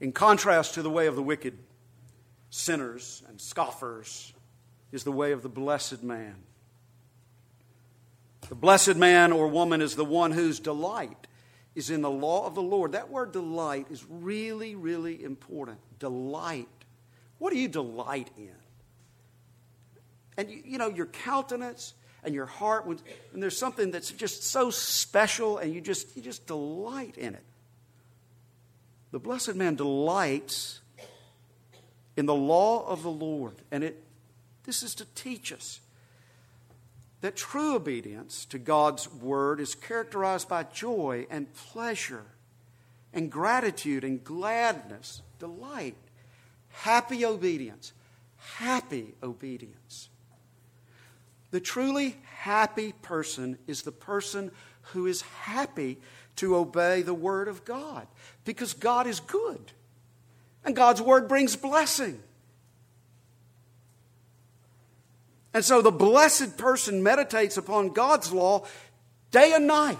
In 0.00 0.12
contrast 0.12 0.74
to 0.74 0.82
the 0.82 0.90
way 0.90 1.06
of 1.06 1.16
the 1.16 1.22
wicked, 1.22 1.58
sinners 2.50 3.22
and 3.28 3.40
scoffers 3.40 4.32
is 4.92 5.04
the 5.04 5.12
way 5.12 5.32
of 5.32 5.42
the 5.42 5.48
blessed 5.48 6.02
man. 6.02 6.36
The 8.48 8.54
blessed 8.54 8.96
man 8.96 9.32
or 9.32 9.48
woman 9.48 9.82
is 9.82 9.96
the 9.96 10.04
one 10.04 10.32
whose 10.32 10.60
delight 10.60 11.26
is 11.74 11.90
in 11.90 12.02
the 12.02 12.10
law 12.10 12.46
of 12.46 12.54
the 12.54 12.62
Lord. 12.62 12.92
That 12.92 13.10
word 13.10 13.32
delight 13.32 13.86
is 13.90 14.04
really, 14.08 14.74
really 14.74 15.22
important. 15.22 15.78
Delight. 15.98 16.68
What 17.38 17.52
do 17.52 17.58
you 17.58 17.68
delight 17.68 18.30
in? 18.36 18.57
And 20.38 20.48
you, 20.48 20.62
you 20.64 20.78
know, 20.78 20.88
your 20.88 21.06
countenance 21.06 21.94
and 22.22 22.34
your 22.34 22.46
heart, 22.46 22.86
when, 22.86 22.98
when 23.32 23.40
there's 23.40 23.58
something 23.58 23.90
that's 23.90 24.10
just 24.12 24.44
so 24.44 24.70
special 24.70 25.58
and 25.58 25.74
you 25.74 25.80
just, 25.80 26.16
you 26.16 26.22
just 26.22 26.46
delight 26.46 27.18
in 27.18 27.34
it. 27.34 27.44
The 29.10 29.18
blessed 29.18 29.56
man 29.56 29.74
delights 29.74 30.80
in 32.16 32.26
the 32.26 32.34
law 32.34 32.86
of 32.86 33.02
the 33.02 33.10
Lord. 33.10 33.56
And 33.70 33.82
it, 33.82 34.02
this 34.64 34.82
is 34.82 34.94
to 34.96 35.06
teach 35.14 35.52
us 35.52 35.80
that 37.20 37.34
true 37.34 37.74
obedience 37.74 38.44
to 38.46 38.58
God's 38.58 39.12
word 39.12 39.58
is 39.58 39.74
characterized 39.74 40.48
by 40.48 40.62
joy 40.62 41.26
and 41.30 41.52
pleasure 41.52 42.26
and 43.12 43.28
gratitude 43.30 44.04
and 44.04 44.22
gladness, 44.22 45.22
delight, 45.40 45.96
happy 46.68 47.24
obedience, 47.24 47.92
happy 48.36 49.14
obedience. 49.20 50.10
The 51.50 51.60
truly 51.60 52.16
happy 52.36 52.92
person 52.92 53.58
is 53.66 53.82
the 53.82 53.92
person 53.92 54.50
who 54.92 55.06
is 55.06 55.22
happy 55.22 55.98
to 56.36 56.56
obey 56.56 57.02
the 57.02 57.14
word 57.14 57.48
of 57.48 57.64
God 57.64 58.06
because 58.44 58.74
God 58.74 59.06
is 59.06 59.20
good 59.20 59.72
and 60.64 60.76
God's 60.76 61.02
word 61.02 61.28
brings 61.28 61.56
blessing. 61.56 62.22
And 65.54 65.64
so 65.64 65.82
the 65.82 65.90
blessed 65.90 66.56
person 66.58 67.02
meditates 67.02 67.56
upon 67.56 67.90
God's 67.90 68.32
law 68.32 68.66
day 69.30 69.52
and 69.54 69.66
night. 69.66 69.98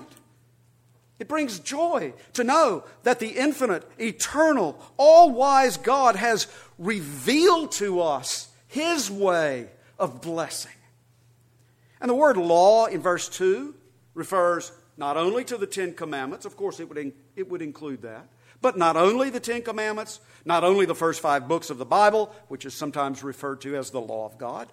It 1.19 1.26
brings 1.26 1.59
joy 1.59 2.12
to 2.35 2.45
know 2.45 2.85
that 3.02 3.19
the 3.19 3.31
infinite, 3.31 3.85
eternal, 3.99 4.78
all 4.97 5.33
wise 5.33 5.76
God 5.76 6.14
has 6.14 6.47
revealed 6.78 7.73
to 7.73 8.00
us 8.00 8.49
his 8.69 9.11
way 9.11 9.69
of 9.99 10.21
blessing. 10.21 10.71
And 12.00 12.09
the 12.09 12.14
word 12.14 12.37
law 12.37 12.87
in 12.87 13.00
verse 13.00 13.28
2 13.28 13.75
refers 14.14 14.73
not 14.97 15.17
only 15.17 15.45
to 15.45 15.57
the 15.57 15.67
Ten 15.67 15.95
Commandments, 15.95 16.45
of 16.45 16.57
course, 16.57 16.81
it 16.81 16.88
would, 16.88 16.99
in, 16.99 17.12
it 17.37 17.49
would 17.49 17.62
include 17.62 18.02
that, 18.02 18.28
but 18.61 18.76
not 18.76 18.97
only 18.97 19.31
the 19.31 19.40
Ten 19.40 19.62
Commandments, 19.62 20.21
not 20.45 20.64
only 20.64 20.87
the 20.87 20.95
first 20.95 21.21
five 21.21 21.47
books 21.47 21.71
of 21.71 21.78
the 21.78 21.85
Bible, 21.85 22.35
which 22.49 22.64
is 22.64 22.75
sometimes 22.75 23.23
referred 23.23 23.61
to 23.62 23.76
as 23.76 23.90
the 23.90 24.00
law 24.00 24.26
of 24.26 24.38
God, 24.38 24.69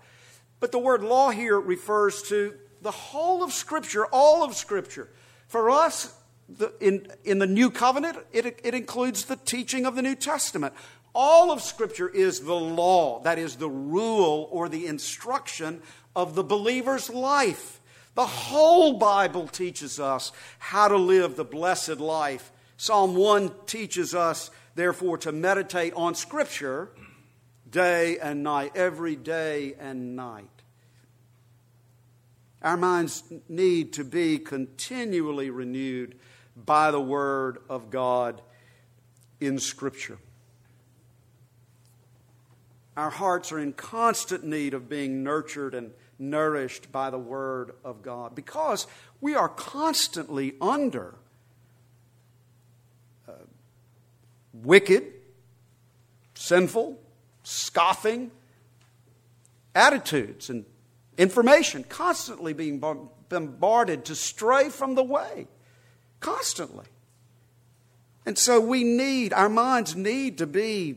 but 0.59 0.71
the 0.71 0.79
word 0.79 1.03
law 1.03 1.29
here 1.29 1.59
refers 1.59 2.23
to 2.23 2.55
the 2.81 2.91
whole 2.91 3.43
of 3.43 3.51
Scripture, 3.51 4.05
all 4.07 4.43
of 4.43 4.55
Scripture. 4.55 5.09
For 5.47 5.69
us, 5.69 6.15
the, 6.47 6.73
in, 6.79 7.07
in 7.23 7.39
the 7.39 7.47
New 7.47 7.69
Covenant, 7.69 8.17
it, 8.31 8.45
it 8.63 8.73
includes 8.73 9.25
the 9.25 9.35
teaching 9.35 9.85
of 9.85 9.95
the 9.95 10.01
New 10.01 10.15
Testament. 10.15 10.73
All 11.17 11.49
of 11.49 11.61
Scripture 11.61 12.09
is 12.09 12.41
the 12.41 12.53
law, 12.53 13.21
that 13.21 13.39
is, 13.39 13.55
the 13.55 13.69
rule 13.69 14.49
or 14.51 14.67
the 14.67 14.85
instruction 14.85 15.81
of 16.13 16.35
the 16.35 16.43
believer's 16.43 17.09
life. 17.09 17.79
The 18.15 18.25
whole 18.25 18.97
Bible 18.97 19.47
teaches 19.47 19.97
us 19.97 20.33
how 20.59 20.89
to 20.89 20.97
live 20.97 21.37
the 21.37 21.45
blessed 21.45 22.01
life. 22.01 22.51
Psalm 22.75 23.15
1 23.15 23.51
teaches 23.65 24.13
us, 24.13 24.51
therefore, 24.75 25.17
to 25.19 25.31
meditate 25.31 25.93
on 25.93 26.15
Scripture 26.15 26.89
day 27.69 28.17
and 28.19 28.43
night, 28.43 28.73
every 28.75 29.15
day 29.15 29.75
and 29.79 30.17
night. 30.17 30.49
Our 32.61 32.77
minds 32.77 33.23
need 33.47 33.93
to 33.93 34.03
be 34.03 34.37
continually 34.37 35.49
renewed 35.49 36.15
by 36.57 36.91
the 36.91 37.01
Word 37.01 37.59
of 37.69 37.89
God 37.89 38.41
in 39.39 39.59
Scripture. 39.59 40.17
Our 42.97 43.09
hearts 43.09 43.51
are 43.51 43.59
in 43.59 43.73
constant 43.73 44.43
need 44.45 44.73
of 44.73 44.87
being 44.87 45.23
nurtured 45.23 45.73
and 45.73 45.91
nourished 46.17 46.91
by 46.91 47.09
the 47.09 47.17
Word 47.17 47.71
of 47.83 48.01
God 48.01 48.35
because 48.35 48.87
we 49.19 49.35
are 49.35 49.49
constantly 49.49 50.55
under 50.61 51.15
uh, 53.27 53.33
wicked, 54.53 55.03
sinful, 56.35 56.99
scoffing 57.43 58.31
attitudes 59.73 60.49
and 60.49 60.65
information 61.17 61.83
constantly 61.83 62.53
being 62.53 62.79
bombarded 63.29 64.05
to 64.05 64.15
stray 64.15 64.69
from 64.69 64.95
the 64.95 65.03
way. 65.03 65.47
Constantly. 66.21 66.85
And 68.25 68.37
so 68.37 68.59
we 68.59 68.83
need, 68.83 69.33
our 69.33 69.49
minds 69.49 69.95
need 69.95 70.37
to 70.39 70.47
be 70.47 70.95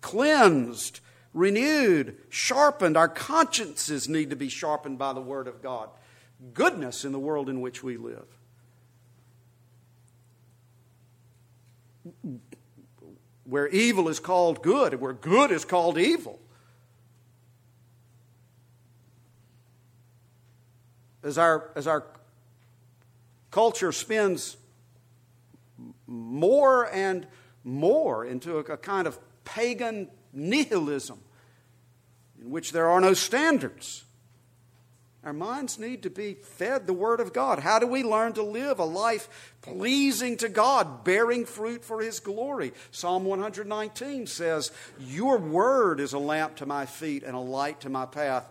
cleansed, 0.00 1.00
renewed, 1.36 2.16
sharpened. 2.30 2.96
Our 2.96 3.08
consciences 3.08 4.08
need 4.08 4.30
to 4.30 4.36
be 4.36 4.48
sharpened 4.48 4.98
by 4.98 5.12
the 5.12 5.20
Word 5.20 5.46
of 5.46 5.62
God. 5.62 5.90
Goodness 6.54 7.04
in 7.04 7.12
the 7.12 7.18
world 7.18 7.48
in 7.48 7.60
which 7.60 7.82
we 7.82 7.96
live. 7.96 8.26
where 13.44 13.68
evil 13.68 14.08
is 14.08 14.18
called 14.18 14.62
good 14.62 14.92
and 14.92 15.00
where 15.00 15.12
good 15.12 15.50
is 15.50 15.64
called 15.64 15.98
evil. 15.98 16.40
As 21.22 21.38
our, 21.38 21.70
as 21.76 21.86
our 21.86 22.04
culture 23.50 23.92
spins 23.92 24.56
more 26.06 26.92
and 26.92 27.26
more 27.64 28.24
into 28.24 28.58
a, 28.58 28.60
a 28.60 28.76
kind 28.76 29.06
of 29.06 29.18
pagan 29.44 30.08
nihilism 30.32 31.20
in 32.40 32.50
which 32.50 32.72
there 32.72 32.88
are 32.88 33.00
no 33.00 33.14
standards 33.14 34.06
our 35.26 35.32
minds 35.32 35.76
need 35.76 36.04
to 36.04 36.10
be 36.10 36.34
fed 36.34 36.86
the 36.86 36.92
Word 36.92 37.18
of 37.18 37.32
God. 37.32 37.58
How 37.58 37.80
do 37.80 37.86
we 37.88 38.04
learn 38.04 38.34
to 38.34 38.44
live 38.44 38.78
a 38.78 38.84
life 38.84 39.56
pleasing 39.60 40.36
to 40.36 40.48
God, 40.48 41.02
bearing 41.02 41.44
fruit 41.44 41.84
for 41.84 42.00
His 42.00 42.20
glory? 42.20 42.72
Psalm 42.92 43.24
119 43.24 44.28
says, 44.28 44.70
Your 45.00 45.36
Word 45.38 45.98
is 45.98 46.12
a 46.12 46.20
lamp 46.20 46.54
to 46.56 46.66
my 46.66 46.86
feet 46.86 47.24
and 47.24 47.34
a 47.34 47.40
light 47.40 47.80
to 47.80 47.88
my 47.88 48.06
path. 48.06 48.48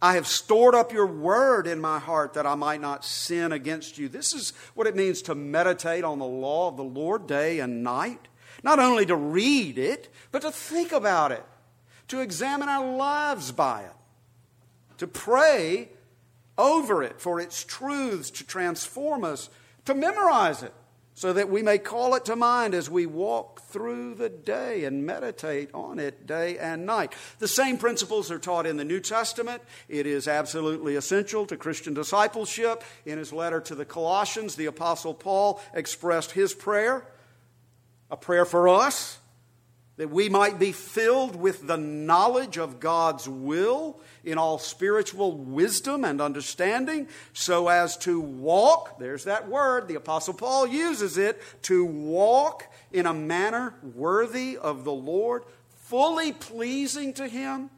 I 0.00 0.14
have 0.14 0.26
stored 0.26 0.74
up 0.74 0.90
your 0.90 1.04
word 1.04 1.66
in 1.66 1.78
my 1.78 1.98
heart 1.98 2.32
that 2.32 2.46
I 2.46 2.54
might 2.54 2.80
not 2.80 3.04
sin 3.04 3.52
against 3.52 3.98
you. 3.98 4.08
This 4.08 4.32
is 4.32 4.54
what 4.72 4.86
it 4.86 4.96
means 4.96 5.20
to 5.22 5.34
meditate 5.34 6.04
on 6.04 6.18
the 6.18 6.24
law 6.24 6.68
of 6.68 6.78
the 6.78 6.82
Lord 6.82 7.26
day 7.26 7.60
and 7.60 7.84
night. 7.84 8.28
Not 8.62 8.78
only 8.78 9.04
to 9.04 9.16
read 9.16 9.76
it, 9.76 10.08
but 10.32 10.40
to 10.40 10.50
think 10.50 10.92
about 10.92 11.32
it, 11.32 11.44
to 12.10 12.20
examine 12.20 12.68
our 12.68 12.96
lives 12.96 13.50
by 13.50 13.82
it 13.82 13.92
to 15.00 15.06
pray 15.06 15.88
over 16.58 17.02
it 17.02 17.18
for 17.18 17.40
its 17.40 17.64
truths 17.64 18.30
to 18.30 18.46
transform 18.46 19.24
us, 19.24 19.48
to 19.86 19.94
memorize 19.94 20.62
it 20.62 20.74
so 21.14 21.32
that 21.32 21.48
we 21.48 21.62
may 21.62 21.78
call 21.78 22.14
it 22.14 22.26
to 22.26 22.36
mind 22.36 22.74
as 22.74 22.90
we 22.90 23.06
walk 23.06 23.62
through 23.62 24.14
the 24.14 24.28
day 24.28 24.84
and 24.84 25.06
meditate 25.06 25.70
on 25.72 25.98
it 25.98 26.26
day 26.26 26.58
and 26.58 26.84
night. 26.84 27.14
The 27.38 27.48
same 27.48 27.78
principles 27.78 28.30
are 28.30 28.38
taught 28.38 28.66
in 28.66 28.76
the 28.76 28.84
New 28.84 29.00
Testament. 29.00 29.62
It 29.88 30.06
is 30.06 30.28
absolutely 30.28 30.96
essential 30.96 31.46
to 31.46 31.56
Christian 31.56 31.94
discipleship. 31.94 32.84
In 33.06 33.16
his 33.16 33.32
letter 33.32 33.62
to 33.62 33.74
the 33.74 33.86
Colossians, 33.86 34.54
the 34.54 34.66
Apostle 34.66 35.14
Paul 35.14 35.62
expressed 35.72 36.32
his 36.32 36.52
prayer, 36.52 37.06
a 38.10 38.18
prayer 38.18 38.44
for 38.44 38.68
us, 38.68 39.18
that 40.00 40.08
we 40.08 40.30
might 40.30 40.58
be 40.58 40.72
filled 40.72 41.36
with 41.36 41.66
the 41.66 41.76
knowledge 41.76 42.56
of 42.56 42.80
God's 42.80 43.28
will 43.28 44.00
in 44.24 44.38
all 44.38 44.58
spiritual 44.58 45.36
wisdom 45.36 46.06
and 46.06 46.22
understanding, 46.22 47.06
so 47.34 47.68
as 47.68 47.98
to 47.98 48.18
walk, 48.18 48.98
there's 48.98 49.24
that 49.24 49.50
word, 49.50 49.88
the 49.88 49.96
Apostle 49.96 50.32
Paul 50.32 50.66
uses 50.66 51.18
it, 51.18 51.38
to 51.64 51.84
walk 51.84 52.64
in 52.90 53.04
a 53.04 53.12
manner 53.12 53.74
worthy 53.94 54.56
of 54.56 54.84
the 54.84 54.92
Lord, 54.92 55.42
fully 55.82 56.32
pleasing 56.32 57.12
to 57.12 57.28
Him, 57.28 57.68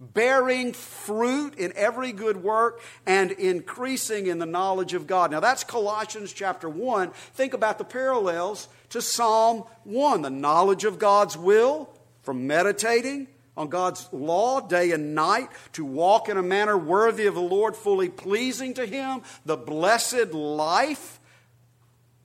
bearing 0.00 0.72
fruit 0.72 1.54
in 1.54 1.72
every 1.76 2.10
good 2.10 2.42
work, 2.42 2.80
and 3.06 3.30
increasing 3.30 4.26
in 4.26 4.40
the 4.40 4.44
knowledge 4.44 4.92
of 4.92 5.06
God. 5.06 5.30
Now 5.30 5.38
that's 5.38 5.62
Colossians 5.62 6.32
chapter 6.32 6.68
1. 6.68 7.12
Think 7.34 7.54
about 7.54 7.78
the 7.78 7.84
parallels 7.84 8.66
to 8.90 9.02
Psalm 9.02 9.64
1 9.84 10.22
the 10.22 10.30
knowledge 10.30 10.84
of 10.84 10.98
God's 10.98 11.36
will 11.36 11.88
from 12.22 12.46
meditating 12.46 13.28
on 13.56 13.68
God's 13.68 14.08
law 14.12 14.60
day 14.60 14.92
and 14.92 15.14
night, 15.14 15.50
to 15.74 15.84
walk 15.84 16.28
in 16.28 16.38
a 16.38 16.42
manner 16.42 16.78
worthy 16.78 17.26
of 17.26 17.34
the 17.34 17.40
Lord, 17.40 17.76
fully 17.76 18.08
pleasing 18.08 18.74
to 18.74 18.86
Him, 18.86 19.22
the 19.44 19.56
blessed 19.56 20.32
life, 20.32 21.20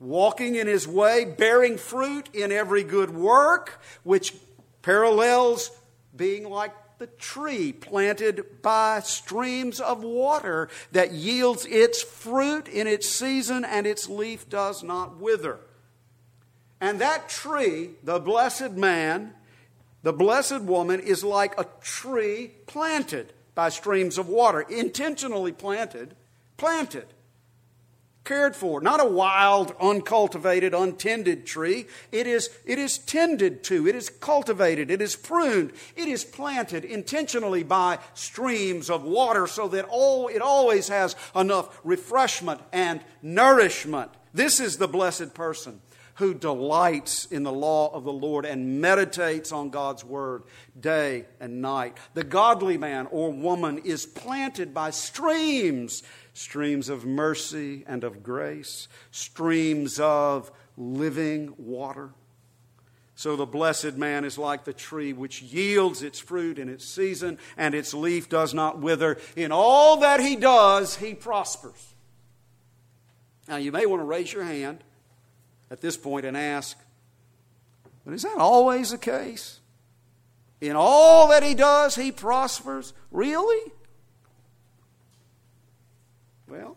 walking 0.00 0.54
in 0.54 0.66
His 0.66 0.88
way, 0.88 1.24
bearing 1.26 1.76
fruit 1.76 2.30
in 2.32 2.52
every 2.52 2.84
good 2.84 3.10
work, 3.10 3.82
which 4.02 4.34
parallels 4.80 5.70
being 6.16 6.48
like 6.48 6.72
the 6.98 7.06
tree 7.06 7.72
planted 7.72 8.62
by 8.62 9.00
streams 9.00 9.80
of 9.80 10.02
water 10.02 10.70
that 10.92 11.12
yields 11.12 11.66
its 11.66 12.02
fruit 12.02 12.66
in 12.68 12.86
its 12.86 13.06
season 13.06 13.64
and 13.66 13.86
its 13.86 14.08
leaf 14.08 14.48
does 14.48 14.82
not 14.82 15.18
wither. 15.18 15.58
And 16.80 17.00
that 17.00 17.28
tree, 17.28 17.90
the 18.02 18.18
blessed 18.18 18.72
man, 18.72 19.34
the 20.02 20.12
blessed 20.12 20.60
woman, 20.60 21.00
is 21.00 21.24
like 21.24 21.58
a 21.58 21.66
tree 21.80 22.52
planted 22.66 23.32
by 23.54 23.70
streams 23.70 24.18
of 24.18 24.28
water, 24.28 24.60
intentionally 24.60 25.52
planted, 25.52 26.14
planted 26.56 27.06
cared 28.26 28.54
for. 28.54 28.82
Not 28.82 29.00
a 29.00 29.08
wild, 29.08 29.74
uncultivated, 29.80 30.74
untended 30.74 31.46
tree. 31.46 31.86
It 32.12 32.26
is, 32.26 32.50
it 32.66 32.78
is 32.78 32.98
tended 32.98 33.64
to, 33.64 33.88
it 33.88 33.94
is 33.94 34.10
cultivated, 34.10 34.90
it 34.90 35.00
is 35.00 35.16
pruned, 35.16 35.72
it 35.94 36.08
is 36.08 36.24
planted 36.24 36.84
intentionally 36.84 37.62
by 37.62 38.00
streams 38.12 38.90
of 38.90 39.04
water 39.04 39.46
so 39.46 39.68
that 39.68 39.86
all, 39.88 40.28
it 40.28 40.42
always 40.42 40.88
has 40.88 41.16
enough 41.34 41.80
refreshment 41.84 42.60
and 42.72 43.00
nourishment. 43.22 44.10
This 44.34 44.60
is 44.60 44.76
the 44.76 44.88
blessed 44.88 45.32
person 45.32 45.80
who 46.16 46.34
delights 46.34 47.26
in 47.26 47.42
the 47.42 47.52
law 47.52 47.92
of 47.94 48.04
the 48.04 48.12
Lord 48.12 48.44
and 48.44 48.80
meditates 48.80 49.52
on 49.52 49.70
God's 49.70 50.04
word 50.04 50.44
day 50.78 51.26
and 51.40 51.60
night. 51.60 51.96
The 52.14 52.24
godly 52.24 52.78
man 52.78 53.06
or 53.10 53.30
woman 53.30 53.78
is 53.78 54.06
planted 54.06 54.72
by 54.74 54.90
streams 54.90 56.02
streams 56.36 56.90
of 56.90 57.06
mercy 57.06 57.82
and 57.86 58.04
of 58.04 58.22
grace, 58.22 58.88
streams 59.10 59.98
of 59.98 60.50
living 60.76 61.54
water. 61.56 62.10
So 63.14 63.36
the 63.36 63.46
blessed 63.46 63.94
man 63.94 64.26
is 64.26 64.36
like 64.36 64.64
the 64.64 64.74
tree 64.74 65.14
which 65.14 65.40
yields 65.40 66.02
its 66.02 66.18
fruit 66.18 66.58
in 66.58 66.68
its 66.68 66.86
season, 66.86 67.38
and 67.56 67.74
its 67.74 67.94
leaf 67.94 68.28
does 68.28 68.52
not 68.52 68.78
wither. 68.78 69.16
In 69.34 69.50
all 69.50 69.98
that 70.00 70.20
he 70.20 70.36
does, 70.36 70.96
he 70.96 71.14
prospers. 71.14 71.94
Now, 73.48 73.56
you 73.56 73.72
may 73.72 73.86
want 73.86 74.00
to 74.00 74.04
raise 74.04 74.30
your 74.30 74.44
hand 74.44 74.84
at 75.70 75.80
this 75.80 75.96
point 75.96 76.24
and 76.26 76.36
ask, 76.36 76.78
but 78.04 78.14
is 78.14 78.22
that 78.22 78.38
always 78.38 78.90
the 78.90 78.98
case? 78.98 79.60
In 80.60 80.76
all 80.76 81.28
that 81.28 81.42
he 81.42 81.54
does, 81.54 81.96
he 81.96 82.12
prospers? 82.12 82.92
Really? 83.10 83.72
Well, 86.48 86.76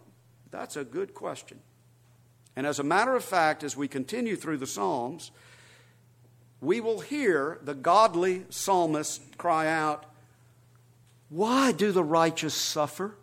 that's 0.51 0.75
a 0.75 0.83
good 0.83 1.13
question. 1.13 1.59
And 2.55 2.65
as 2.65 2.79
a 2.79 2.83
matter 2.83 3.15
of 3.15 3.23
fact, 3.23 3.63
as 3.63 3.77
we 3.77 3.87
continue 3.87 4.35
through 4.35 4.57
the 4.57 4.67
Psalms, 4.67 5.31
we 6.61 6.81
will 6.81 6.99
hear 6.99 7.59
the 7.63 7.75
godly 7.75 8.45
psalmist 8.49 9.37
cry 9.37 9.67
out, 9.67 10.05
Why 11.29 11.71
do 11.71 11.91
the 11.91 12.03
righteous 12.03 12.53
suffer? 12.53 13.15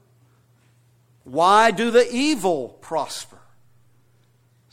Why 1.24 1.72
do 1.72 1.90
the 1.90 2.09
evil 2.11 2.79
prosper? 2.81 3.38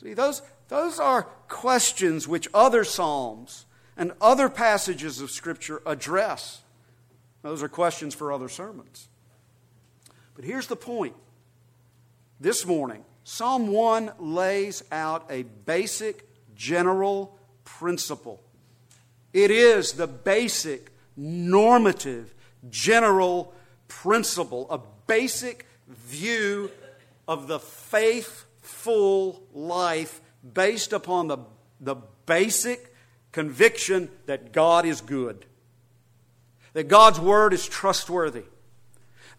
See, 0.01 0.13
those, 0.13 0.43
those 0.67 0.99
are 0.99 1.23
questions 1.47 2.27
which 2.27 2.47
other 2.53 2.83
Psalms 2.83 3.65
and 3.95 4.11
other 4.21 4.49
passages 4.49 5.21
of 5.21 5.31
Scripture 5.31 5.81
address. 5.85 6.61
Those 7.41 7.61
are 7.61 7.69
questions 7.69 8.15
for 8.15 8.31
other 8.31 8.49
sermons. 8.49 9.09
But 10.35 10.45
here's 10.45 10.67
the 10.67 10.75
point 10.75 11.15
this 12.39 12.65
morning, 12.65 13.05
Psalm 13.23 13.67
1 13.67 14.13
lays 14.19 14.83
out 14.91 15.25
a 15.29 15.43
basic 15.43 16.27
general 16.55 17.37
principle. 17.63 18.41
It 19.31 19.51
is 19.51 19.93
the 19.93 20.07
basic, 20.07 20.91
normative, 21.15 22.33
general 22.69 23.53
principle, 23.87 24.67
a 24.69 24.79
basic 25.07 25.67
view 25.87 26.71
of 27.27 27.47
the 27.47 27.59
faithful 27.59 29.43
life 29.53 30.21
based 30.51 30.93
upon 30.93 31.27
the, 31.27 31.37
the 31.79 31.95
basic 32.25 32.93
conviction 33.31 34.09
that 34.25 34.51
God 34.51 34.85
is 34.85 35.01
good, 35.01 35.45
that 36.73 36.87
God's 36.87 37.19
word 37.19 37.53
is 37.53 37.67
trustworthy, 37.67 38.43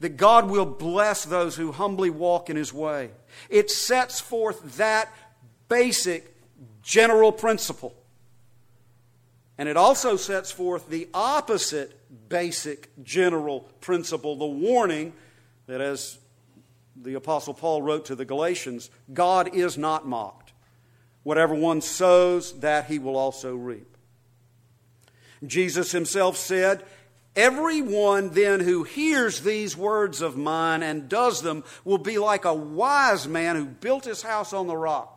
that 0.00 0.16
God 0.16 0.50
will 0.50 0.66
bless 0.66 1.24
those 1.24 1.56
who 1.56 1.72
humbly 1.72 2.10
walk 2.10 2.50
in 2.50 2.56
his 2.56 2.72
way. 2.72 3.10
It 3.48 3.70
sets 3.70 4.20
forth 4.20 4.76
that 4.78 5.12
basic 5.68 6.34
general 6.82 7.32
principle. 7.32 7.94
And 9.56 9.68
it 9.68 9.76
also 9.76 10.16
sets 10.16 10.50
forth 10.50 10.88
the 10.88 11.08
opposite 11.14 11.98
basic 12.28 12.90
general 13.04 13.60
principle, 13.80 14.36
the 14.36 14.46
warning 14.46 15.12
that, 15.66 15.80
as 15.80 16.18
the 16.96 17.14
Apostle 17.14 17.54
Paul 17.54 17.80
wrote 17.80 18.06
to 18.06 18.16
the 18.16 18.24
Galatians, 18.24 18.90
God 19.12 19.54
is 19.54 19.78
not 19.78 20.06
mocked. 20.06 20.43
Whatever 21.24 21.54
one 21.54 21.80
sows, 21.80 22.52
that 22.60 22.86
he 22.86 22.98
will 22.98 23.16
also 23.16 23.54
reap. 23.54 23.96
Jesus 25.44 25.90
himself 25.92 26.36
said, 26.36 26.84
Everyone 27.36 28.30
then 28.30 28.60
who 28.60 28.84
hears 28.84 29.40
these 29.40 29.76
words 29.76 30.20
of 30.20 30.36
mine 30.36 30.84
and 30.84 31.08
does 31.08 31.42
them 31.42 31.64
will 31.84 31.98
be 31.98 32.16
like 32.18 32.44
a 32.44 32.54
wise 32.54 33.26
man 33.26 33.56
who 33.56 33.64
built 33.64 34.04
his 34.04 34.22
house 34.22 34.52
on 34.52 34.68
the 34.68 34.76
rock. 34.76 35.13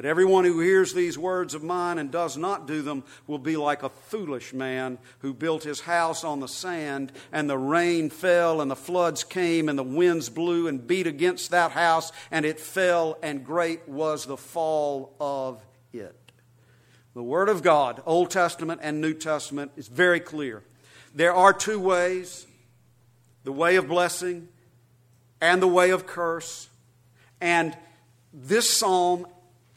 But 0.00 0.08
everyone 0.08 0.46
who 0.46 0.60
hears 0.60 0.94
these 0.94 1.18
words 1.18 1.52
of 1.52 1.62
mine 1.62 1.98
and 1.98 2.10
does 2.10 2.38
not 2.38 2.66
do 2.66 2.80
them 2.80 3.04
will 3.26 3.36
be 3.36 3.58
like 3.58 3.82
a 3.82 3.90
foolish 3.90 4.54
man 4.54 4.96
who 5.18 5.34
built 5.34 5.62
his 5.62 5.80
house 5.80 6.24
on 6.24 6.40
the 6.40 6.48
sand, 6.48 7.12
and 7.32 7.50
the 7.50 7.58
rain 7.58 8.08
fell, 8.08 8.62
and 8.62 8.70
the 8.70 8.76
floods 8.76 9.24
came, 9.24 9.68
and 9.68 9.78
the 9.78 9.82
winds 9.82 10.30
blew 10.30 10.68
and 10.68 10.86
beat 10.86 11.06
against 11.06 11.50
that 11.50 11.72
house, 11.72 12.12
and 12.30 12.46
it 12.46 12.58
fell, 12.58 13.18
and 13.22 13.44
great 13.44 13.86
was 13.86 14.24
the 14.24 14.38
fall 14.38 15.14
of 15.20 15.62
it. 15.92 16.32
The 17.12 17.22
Word 17.22 17.50
of 17.50 17.62
God, 17.62 18.02
Old 18.06 18.30
Testament 18.30 18.80
and 18.82 19.02
New 19.02 19.12
Testament, 19.12 19.72
is 19.76 19.86
very 19.86 20.20
clear. 20.20 20.62
There 21.14 21.34
are 21.34 21.52
two 21.52 21.78
ways 21.78 22.46
the 23.44 23.52
way 23.52 23.76
of 23.76 23.86
blessing 23.86 24.48
and 25.42 25.60
the 25.60 25.68
way 25.68 25.90
of 25.90 26.06
curse. 26.06 26.70
And 27.38 27.76
this 28.32 28.66
psalm, 28.66 29.26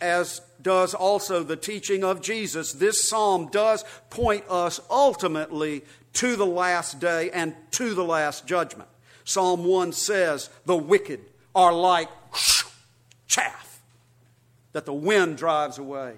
as 0.04 0.42
does 0.62 0.94
also 0.94 1.44
the 1.44 1.56
teaching 1.56 2.04
of 2.04 2.22
Jesus, 2.22 2.74
this 2.74 3.08
psalm 3.08 3.50
does 3.52 3.84
point 4.10 4.44
us 4.50 4.80
ultimately 4.90 5.84
to 6.14 6.36
the 6.36 6.46
last 6.46 7.00
day 7.00 7.32
and 7.32 7.56
to 7.72 7.94
the 7.94 8.04
last 8.04 8.46
judgment. 8.46 8.90
Psalm 9.24 9.66
1 9.66 9.94
says, 9.94 10.50
The 10.66 10.78
wicked 10.78 11.22
are 11.56 11.74
like 11.74 12.10
chaff 13.28 13.82
that 14.74 14.86
the 14.86 14.94
wind 14.94 15.38
drives 15.38 15.78
away 15.78 16.16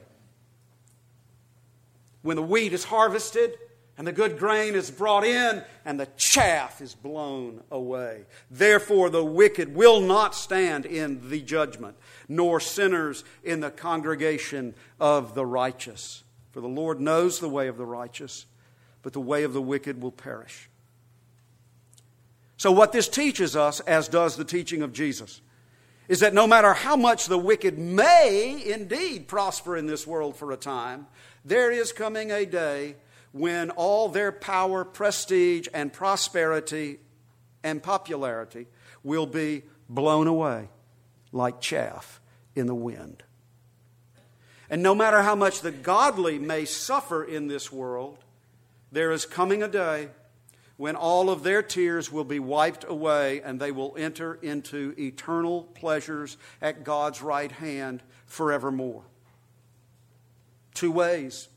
when 2.21 2.35
the 2.35 2.43
wheat 2.43 2.73
is 2.73 2.83
harvested 2.85 3.55
and 3.97 4.05
the 4.05 4.11
good 4.11 4.37
grain 4.37 4.75
is 4.75 4.91
brought 4.91 5.23
in 5.23 5.63
and 5.85 5.99
the 5.99 6.07
chaff 6.17 6.81
is 6.81 6.93
blown 6.95 7.61
away. 7.71 8.23
Therefore, 8.51 9.09
the 9.09 9.23
wicked 9.23 9.73
will 9.73 10.01
not 10.01 10.35
stand 10.35 10.85
in 10.85 11.29
the 11.29 11.41
judgment, 11.41 11.95
nor 12.27 12.59
sinners 12.59 13.23
in 13.43 13.59
the 13.59 13.71
congregation 13.71 14.73
of 14.99 15.35
the 15.35 15.45
righteous. 15.45 16.23
For 16.51 16.61
the 16.61 16.67
Lord 16.67 16.99
knows 16.99 17.39
the 17.39 17.49
way 17.49 17.67
of 17.67 17.77
the 17.77 17.85
righteous, 17.85 18.45
but 19.01 19.13
the 19.13 19.19
way 19.19 19.43
of 19.43 19.53
the 19.53 19.61
wicked 19.61 20.01
will 20.01 20.11
perish. 20.11 20.69
So, 22.57 22.71
what 22.71 22.91
this 22.91 23.07
teaches 23.09 23.55
us, 23.55 23.81
as 23.81 24.07
does 24.07 24.37
the 24.37 24.45
teaching 24.45 24.81
of 24.81 24.93
Jesus, 24.93 25.41
is 26.07 26.21
that 26.21 26.33
no 26.33 26.47
matter 26.47 26.73
how 26.73 26.95
much 26.95 27.25
the 27.25 27.37
wicked 27.37 27.77
may 27.77 28.63
indeed 28.65 29.27
prosper 29.27 29.75
in 29.75 29.87
this 29.87 30.07
world 30.07 30.35
for 30.35 30.51
a 30.51 30.57
time, 30.57 31.07
there 31.43 31.71
is 31.71 31.91
coming 31.91 32.31
a 32.31 32.45
day 32.45 32.95
when 33.31 33.69
all 33.71 34.07
their 34.07 34.31
power, 34.31 34.85
prestige, 34.85 35.67
and 35.73 35.91
prosperity 35.91 36.99
and 37.63 37.83
popularity 37.83 38.67
will 39.03 39.25
be 39.25 39.63
blown 39.89 40.27
away 40.27 40.69
like 41.35 41.61
chaff 41.61 42.19
in 42.55 42.65
the 42.65 42.73
wind. 42.73 43.23
And 44.69 44.81
no 44.81 44.95
matter 44.95 45.21
how 45.21 45.35
much 45.35 45.61
the 45.61 45.71
godly 45.71 46.39
may 46.39 46.65
suffer 46.65 47.23
in 47.23 47.47
this 47.47 47.71
world, 47.71 48.17
there 48.91 49.11
is 49.11 49.25
coming 49.25 49.61
a 49.61 49.67
day 49.67 50.09
when 50.77 50.95
all 50.95 51.29
of 51.29 51.43
their 51.43 51.61
tears 51.61 52.11
will 52.11 52.23
be 52.23 52.39
wiped 52.39 52.83
away 52.87 53.41
and 53.41 53.59
they 53.59 53.71
will 53.71 53.95
enter 53.97 54.35
into 54.35 54.95
eternal 54.97 55.63
pleasures 55.75 56.37
at 56.61 56.83
God's 56.83 57.21
right 57.21 57.51
hand 57.51 58.01
forevermore 58.25 59.03
two 60.75 60.91
ways 60.91 61.47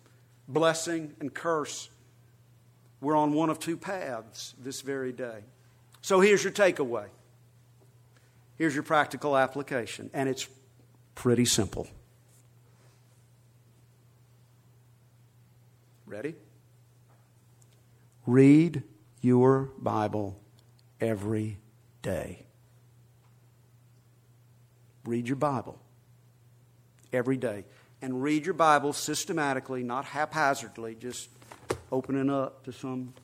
blessing 0.48 1.12
and 1.20 1.34
curse. 1.34 1.90
We're 3.02 3.16
on 3.16 3.34
one 3.34 3.50
of 3.50 3.58
two 3.58 3.76
paths 3.76 4.54
this 4.58 4.80
very 4.80 5.12
day. 5.12 5.40
So 6.00 6.20
here's 6.20 6.42
your 6.42 6.52
takeaway. 6.52 7.08
Here's 8.58 8.74
your 8.74 8.82
practical 8.82 9.36
application, 9.36 10.10
and 10.12 10.28
it's 10.28 10.48
pretty 11.14 11.44
simple. 11.44 11.86
Ready? 16.06 16.34
Read 18.26 18.82
your 19.20 19.70
Bible 19.78 20.40
every 21.00 21.58
day. 22.02 22.46
Read 25.04 25.28
your 25.28 25.36
Bible 25.36 25.80
every 27.12 27.36
day. 27.36 27.64
And 28.02 28.22
read 28.22 28.44
your 28.44 28.54
Bible 28.54 28.92
systematically, 28.92 29.82
not 29.82 30.04
haphazardly, 30.04 30.94
just 30.94 31.30
opening 31.90 32.30
up 32.30 32.64
to 32.64 32.72
some. 32.72 33.14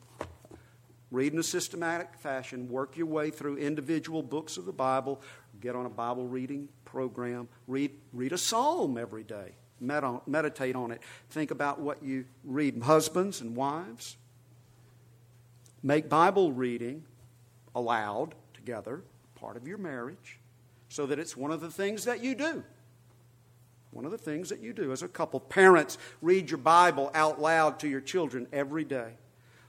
Read 1.11 1.33
in 1.33 1.39
a 1.39 1.43
systematic 1.43 2.15
fashion. 2.17 2.69
Work 2.69 2.97
your 2.97 3.07
way 3.07 3.29
through 3.29 3.57
individual 3.57 4.23
books 4.23 4.57
of 4.57 4.65
the 4.65 4.73
Bible. 4.73 5.21
Get 5.61 5.75
on 5.75 5.85
a 5.85 5.89
Bible 5.89 6.27
reading 6.27 6.67
program. 6.83 7.47
Read, 7.67 7.91
read 8.11 8.33
a 8.33 8.37
psalm 8.37 8.97
every 8.97 9.23
day. 9.23 9.53
meditate 9.79 10.75
on 10.75 10.91
it. 10.91 11.01
Think 11.29 11.51
about 11.51 11.79
what 11.79 12.03
you 12.03 12.25
read. 12.43 12.81
Husbands 12.81 13.41
and 13.41 13.55
wives, 13.55 14.17
make 15.83 16.09
Bible 16.09 16.51
reading 16.51 17.03
aloud 17.75 18.33
together 18.53 19.03
part 19.35 19.57
of 19.57 19.67
your 19.67 19.77
marriage 19.77 20.39
so 20.89 21.05
that 21.05 21.19
it's 21.19 21.37
one 21.37 21.51
of 21.51 21.61
the 21.61 21.69
things 21.69 22.05
that 22.05 22.23
you 22.23 22.35
do. 22.35 22.63
One 23.91 24.05
of 24.05 24.11
the 24.11 24.17
things 24.17 24.49
that 24.49 24.59
you 24.59 24.73
do 24.73 24.91
as 24.91 25.03
a 25.03 25.07
couple. 25.07 25.39
Parents, 25.39 25.97
read 26.21 26.49
your 26.49 26.57
Bible 26.57 27.11
out 27.13 27.39
loud 27.39 27.79
to 27.79 27.87
your 27.87 28.01
children 28.01 28.47
every 28.51 28.83
day. 28.83 29.13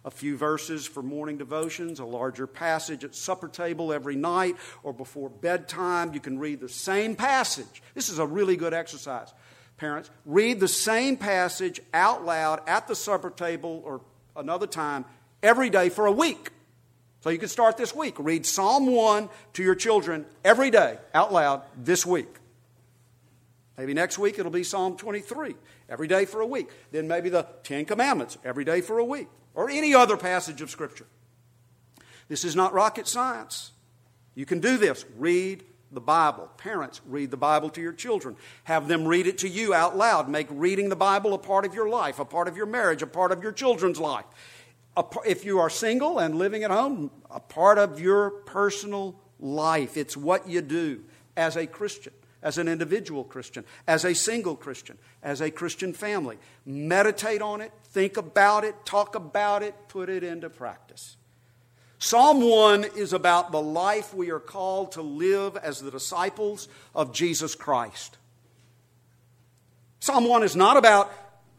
A 0.07 0.11
few 0.11 0.37
verses 0.37 0.87
for 0.87 1.03
morning 1.03 1.37
devotions, 1.37 1.99
a 1.99 2.05
larger 2.05 2.47
passage 2.47 3.03
at 3.03 3.17
supper 3.17 3.49
table 3.49 3.93
every 3.93 4.15
night 4.15 4.55
or 4.85 4.93
before 4.93 5.29
bedtime. 5.29 6.15
You 6.15 6.21
can 6.21 6.39
read 6.39 6.61
the 6.61 6.69
same 6.69 7.17
passage. 7.17 7.83
This 7.93 8.09
is 8.09 8.21
a 8.21 8.27
really 8.27 8.57
good 8.57 8.73
exercise. 8.73 9.35
Parents, 9.79 10.09
read 10.25 10.61
the 10.61 10.69
same 10.69 11.17
passage 11.17 11.81
out 11.93 12.25
loud 12.25 12.61
at 12.69 12.87
the 12.87 12.95
supper 12.95 13.31
table 13.31 13.83
or 13.85 14.01
another 14.37 14.69
time 14.69 15.05
every 15.43 15.71
day 15.71 15.89
for 15.89 16.07
a 16.07 16.13
week. 16.13 16.51
So 17.23 17.31
you 17.31 17.39
can 17.39 17.49
start 17.49 17.77
this 17.77 17.93
week. 17.93 18.15
Read 18.21 18.47
Psalm 18.47 18.87
1 18.87 19.29
to 19.55 19.63
your 19.65 19.75
children 19.75 20.25
every 20.45 20.71
day 20.71 20.99
out 21.15 21.33
loud 21.33 21.63
this 21.77 22.07
week. 22.07 22.29
Maybe 23.77 23.95
next 23.95 24.19
week 24.19 24.39
it'll 24.39 24.51
be 24.51 24.65
Psalm 24.65 24.97
23 24.97 25.55
every 25.89 26.09
day 26.09 26.25
for 26.25 26.41
a 26.41 26.47
week. 26.47 26.69
Then 26.93 27.09
maybe 27.09 27.29
the 27.29 27.47
Ten 27.63 27.85
Commandments 27.85 28.39
every 28.45 28.65
day 28.65 28.81
for 28.81 28.99
a 28.99 29.05
week, 29.05 29.29
or 29.55 29.69
any 29.71 29.95
other 29.95 30.17
passage 30.17 30.63
of 30.63 30.71
Scripture. 30.71 31.07
This 32.29 32.45
is 32.45 32.57
not 32.57 32.73
rocket 32.73 33.07
science. 33.07 33.73
You 34.35 34.47
can 34.47 34.61
do 34.61 34.77
this. 34.79 35.05
Read 35.17 35.65
the 35.93 36.01
Bible. 36.01 36.51
Parents, 36.57 37.01
read 37.07 37.31
the 37.31 37.37
Bible 37.37 37.71
to 37.71 37.81
your 37.81 37.93
children. 37.93 38.37
Have 38.65 38.89
them 38.89 39.07
read 39.07 39.27
it 39.27 39.39
to 39.39 39.49
you 39.49 39.73
out 39.73 39.97
loud. 39.97 40.29
Make 40.29 40.49
reading 40.51 40.89
the 40.89 40.97
Bible 40.97 41.35
a 41.35 41.39
part 41.39 41.65
of 41.65 41.75
your 41.75 41.89
life, 41.89 42.19
a 42.19 42.25
part 42.25 42.49
of 42.49 42.57
your 42.57 42.67
marriage, 42.67 43.03
a 43.03 43.07
part 43.07 43.31
of 43.31 43.43
your 43.43 43.53
children's 43.53 44.01
life 44.01 44.25
if 45.25 45.45
you 45.45 45.59
are 45.59 45.71
single 45.71 46.19
and 46.19 46.37
living 46.37 46.65
at 46.65 46.71
home, 46.71 47.11
a 47.31 47.41
part 47.41 47.79
of 47.79 48.01
your 48.01 48.31
personal 48.31 49.21
life. 49.39 49.97
It's 49.97 50.17
what 50.17 50.49
you 50.49 50.63
do 50.63 51.05
as 51.37 51.57
a 51.57 51.67
Christian, 51.67 52.13
as 52.47 52.59
an 52.59 52.69
individual 52.69 53.25
Christian, 53.25 53.65
as 53.89 54.05
a 54.05 54.15
single 54.15 54.55
Christian, 54.55 54.97
as 55.21 55.41
a 55.41 55.51
Christian 55.51 55.93
family. 55.93 56.39
Meditate 56.65 57.43
on 57.43 57.61
it, 57.61 57.73
think 57.87 58.17
about 58.17 58.63
it, 58.63 58.87
talk 58.87 59.17
about 59.17 59.65
it, 59.65 59.75
put 59.89 60.09
it 60.09 60.23
into 60.23 60.49
practice. 60.49 61.17
Psalm 61.99 62.41
1 62.41 62.85
is 62.97 63.13
about 63.13 63.51
the 63.51 63.61
life 63.61 64.15
we 64.15 64.31
are 64.31 64.39
called 64.39 64.93
to 64.93 65.03
live 65.03 65.57
as 65.57 65.81
the 65.81 65.91
disciples 65.91 66.69
of 66.95 67.13
Jesus 67.13 67.57
Christ. 67.57 68.17
Psalm 69.99 70.29
1 70.29 70.45
is 70.45 70.55
not 70.55 70.77
about 70.77 71.13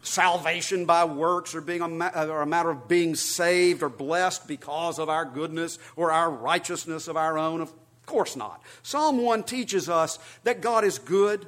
salvation 0.03 0.85
by 0.85 1.03
works 1.03 1.53
or 1.53 1.59
being 1.59 1.81
a, 1.81 1.89
ma- 1.89 2.11
or 2.15 2.43
a 2.43 2.47
matter 2.47 2.69
of 2.69 2.87
being 2.87 3.13
saved 3.13 3.83
or 3.83 3.89
blessed 3.89 4.47
because 4.47 4.99
of 4.99 5.09
our 5.09 5.25
goodness 5.25 5.79
or 5.97 6.13
our 6.13 6.31
righteousness 6.31 7.09
of 7.09 7.17
our 7.17 7.37
own. 7.37 7.67
Of 8.07 8.13
course 8.13 8.37
not. 8.37 8.63
Psalm 8.83 9.17
1 9.17 9.43
teaches 9.43 9.89
us 9.89 10.17
that 10.43 10.61
God 10.61 10.85
is 10.85 10.97
good. 10.97 11.45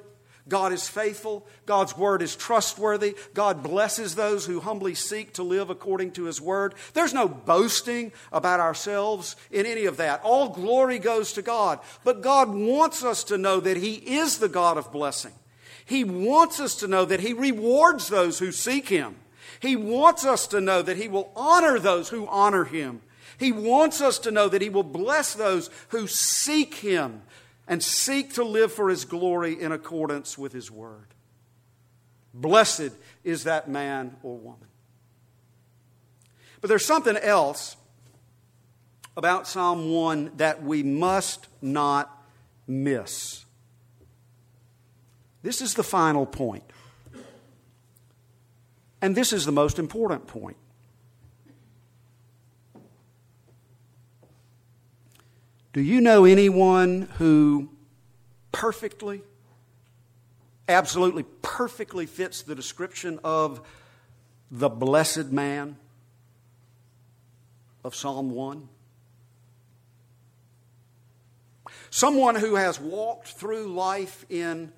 God 0.49 0.73
is 0.73 0.89
faithful. 0.89 1.47
God's 1.65 1.95
word 1.95 2.21
is 2.21 2.35
trustworthy. 2.35 3.15
God 3.33 3.63
blesses 3.63 4.15
those 4.15 4.45
who 4.45 4.59
humbly 4.59 4.93
seek 4.93 5.33
to 5.33 5.43
live 5.43 5.69
according 5.69 6.11
to 6.13 6.25
his 6.25 6.41
word. 6.41 6.73
There's 6.93 7.13
no 7.13 7.29
boasting 7.29 8.11
about 8.33 8.59
ourselves 8.59 9.37
in 9.51 9.65
any 9.65 9.85
of 9.85 9.97
that. 9.97 10.21
All 10.23 10.49
glory 10.49 10.99
goes 10.99 11.31
to 11.33 11.41
God. 11.41 11.79
But 12.03 12.21
God 12.21 12.49
wants 12.49 13.05
us 13.05 13.23
to 13.25 13.37
know 13.37 13.61
that 13.61 13.77
he 13.77 13.93
is 13.93 14.39
the 14.39 14.49
God 14.49 14.77
of 14.77 14.91
blessing. 14.91 15.33
He 15.89 16.03
wants 16.03 16.59
us 16.59 16.75
to 16.75 16.87
know 16.87 17.03
that 17.05 17.21
He 17.21 17.33
rewards 17.33 18.09
those 18.09 18.37
who 18.37 18.51
seek 18.51 18.89
Him. 18.89 19.15
He 19.59 19.75
wants 19.75 20.23
us 20.23 20.45
to 20.47 20.61
know 20.61 20.83
that 20.83 20.97
He 20.97 21.07
will 21.07 21.31
honor 21.35 21.79
those 21.79 22.09
who 22.09 22.27
honor 22.27 22.65
Him. 22.65 23.01
He 23.39 23.51
wants 23.53 24.01
us 24.01 24.19
to 24.19 24.31
know 24.31 24.49
that 24.49 24.61
He 24.61 24.69
will 24.69 24.83
bless 24.83 25.33
those 25.33 25.69
who 25.89 26.07
seek 26.07 26.75
Him 26.75 27.21
and 27.67 27.81
seek 27.81 28.33
to 28.33 28.43
live 28.43 28.73
for 28.73 28.89
His 28.89 29.05
glory 29.05 29.59
in 29.59 29.71
accordance 29.71 30.37
with 30.37 30.51
His 30.51 30.69
Word. 30.69 31.07
Blessed 32.33 32.91
is 33.23 33.45
that 33.45 33.69
man 33.69 34.17
or 34.21 34.37
woman. 34.37 34.67
But 36.61 36.67
there's 36.67 36.85
something 36.85 37.15
else 37.15 37.77
about 39.15 39.47
Psalm 39.47 39.91
1 39.91 40.33
that 40.37 40.61
we 40.61 40.83
must 40.83 41.47
not 41.61 42.23
miss. 42.67 43.45
This 45.41 45.61
is 45.61 45.73
the 45.73 45.83
final 45.83 46.25
point. 46.25 46.63
And 49.01 49.15
this 49.15 49.31
is 49.31 49.45
the 49.45 49.51
most 49.53 49.79
important 49.79 50.27
point. 50.27 50.57
Do 55.71 55.81
you 55.81 56.01
know 56.01 56.25
anyone 56.25 57.09
who 57.19 57.69
perfectly, 58.51 59.21
absolutely 60.67 61.23
perfectly 61.43 62.07
fits 62.07 62.41
the 62.41 62.55
description 62.55 63.19
of 63.23 63.61
the 64.49 64.67
blessed 64.67 65.27
man 65.27 65.77
of 67.83 67.93
Psalm 67.93 68.31
1? 68.31 68.67
Someone 71.91 72.33
who 72.33 72.55
has 72.55 72.79
walked 72.79 73.27
through 73.27 73.67
life 73.67 74.25
in 74.27 74.71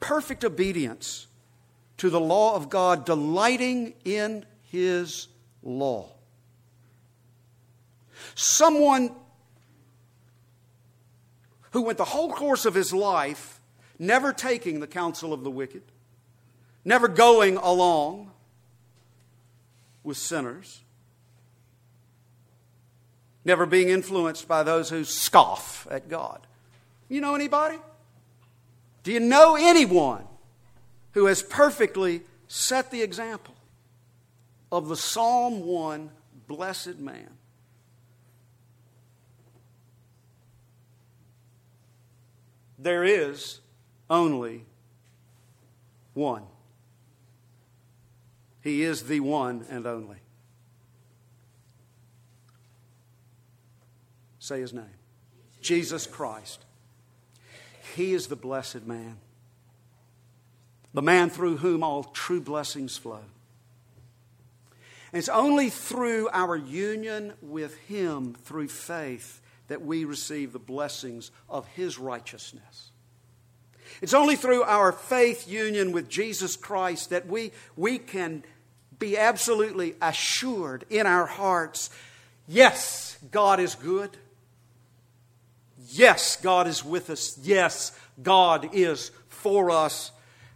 perfect 0.00 0.42
obedience 0.42 1.26
to 1.98 2.08
the 2.08 2.20
law 2.20 2.56
of 2.56 2.70
God, 2.70 3.04
delighting 3.04 3.92
in 4.06 4.46
His 4.70 5.28
law. 5.62 6.08
Someone 8.34 9.10
who 11.72 11.82
went 11.82 11.98
the 11.98 12.04
whole 12.04 12.30
course 12.32 12.64
of 12.64 12.74
his 12.74 12.92
life 12.92 13.60
never 13.98 14.32
taking 14.32 14.80
the 14.80 14.86
counsel 14.86 15.32
of 15.32 15.44
the 15.44 15.50
wicked, 15.50 15.82
never 16.84 17.08
going 17.08 17.56
along 17.56 18.30
with 20.02 20.16
sinners, 20.16 20.80
never 23.44 23.66
being 23.66 23.88
influenced 23.88 24.48
by 24.48 24.62
those 24.62 24.90
who 24.90 25.04
scoff 25.04 25.86
at 25.90 26.08
God. 26.08 26.46
You 27.08 27.20
know 27.20 27.34
anybody? 27.34 27.78
Do 29.02 29.12
you 29.12 29.20
know 29.20 29.56
anyone 29.56 30.24
who 31.12 31.26
has 31.26 31.42
perfectly 31.42 32.22
set 32.48 32.90
the 32.90 33.02
example 33.02 33.54
of 34.70 34.88
the 34.88 34.96
Psalm 34.96 35.64
1 35.64 36.10
blessed 36.46 36.98
man? 36.98 37.28
There 42.82 43.04
is 43.04 43.60
only 44.10 44.64
one. 46.14 46.42
He 48.60 48.82
is 48.82 49.04
the 49.04 49.20
one 49.20 49.64
and 49.70 49.86
only. 49.86 50.16
Say 54.40 54.60
his 54.60 54.72
name 54.72 54.84
Jesus 55.60 56.06
Christ. 56.06 56.64
He 57.94 58.14
is 58.14 58.26
the 58.26 58.36
blessed 58.36 58.86
man, 58.86 59.18
the 60.92 61.02
man 61.02 61.30
through 61.30 61.58
whom 61.58 61.84
all 61.84 62.02
true 62.02 62.40
blessings 62.40 62.96
flow. 62.96 63.20
And 65.12 65.18
it's 65.18 65.28
only 65.28 65.68
through 65.68 66.30
our 66.32 66.56
union 66.56 67.34
with 67.42 67.76
Him 67.80 68.34
through 68.34 68.68
faith 68.68 69.41
that 69.72 69.80
we 69.80 70.04
receive 70.04 70.52
the 70.52 70.58
blessings 70.58 71.30
of 71.48 71.66
His 71.68 71.98
righteousness. 71.98 72.90
It's 74.02 74.12
only 74.12 74.36
through 74.36 74.64
our 74.64 74.92
faith 74.92 75.48
union 75.48 75.92
with 75.92 76.10
Jesus 76.10 76.56
Christ 76.56 77.08
that 77.08 77.26
we, 77.26 77.52
we 77.74 77.96
can 77.96 78.44
be 78.98 79.16
absolutely 79.16 79.94
assured 80.02 80.84
in 80.90 81.06
our 81.06 81.24
hearts 81.24 81.88
yes, 82.46 83.16
God 83.30 83.60
is 83.60 83.74
good. 83.74 84.10
Yes, 85.88 86.36
God 86.36 86.66
is 86.66 86.84
with 86.84 87.08
us. 87.08 87.38
Yes, 87.42 87.98
God 88.22 88.74
is 88.74 89.10
for 89.30 89.70
us. 89.70 90.12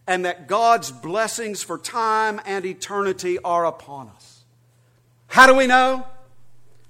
And 0.06 0.26
that 0.26 0.46
God's 0.46 0.92
blessings 0.92 1.62
for 1.62 1.78
time 1.78 2.38
and 2.44 2.66
eternity 2.66 3.38
are 3.38 3.64
upon 3.64 4.10
us. 4.10 4.44
How 5.28 5.46
do 5.46 5.54
we 5.54 5.66
know? 5.66 6.06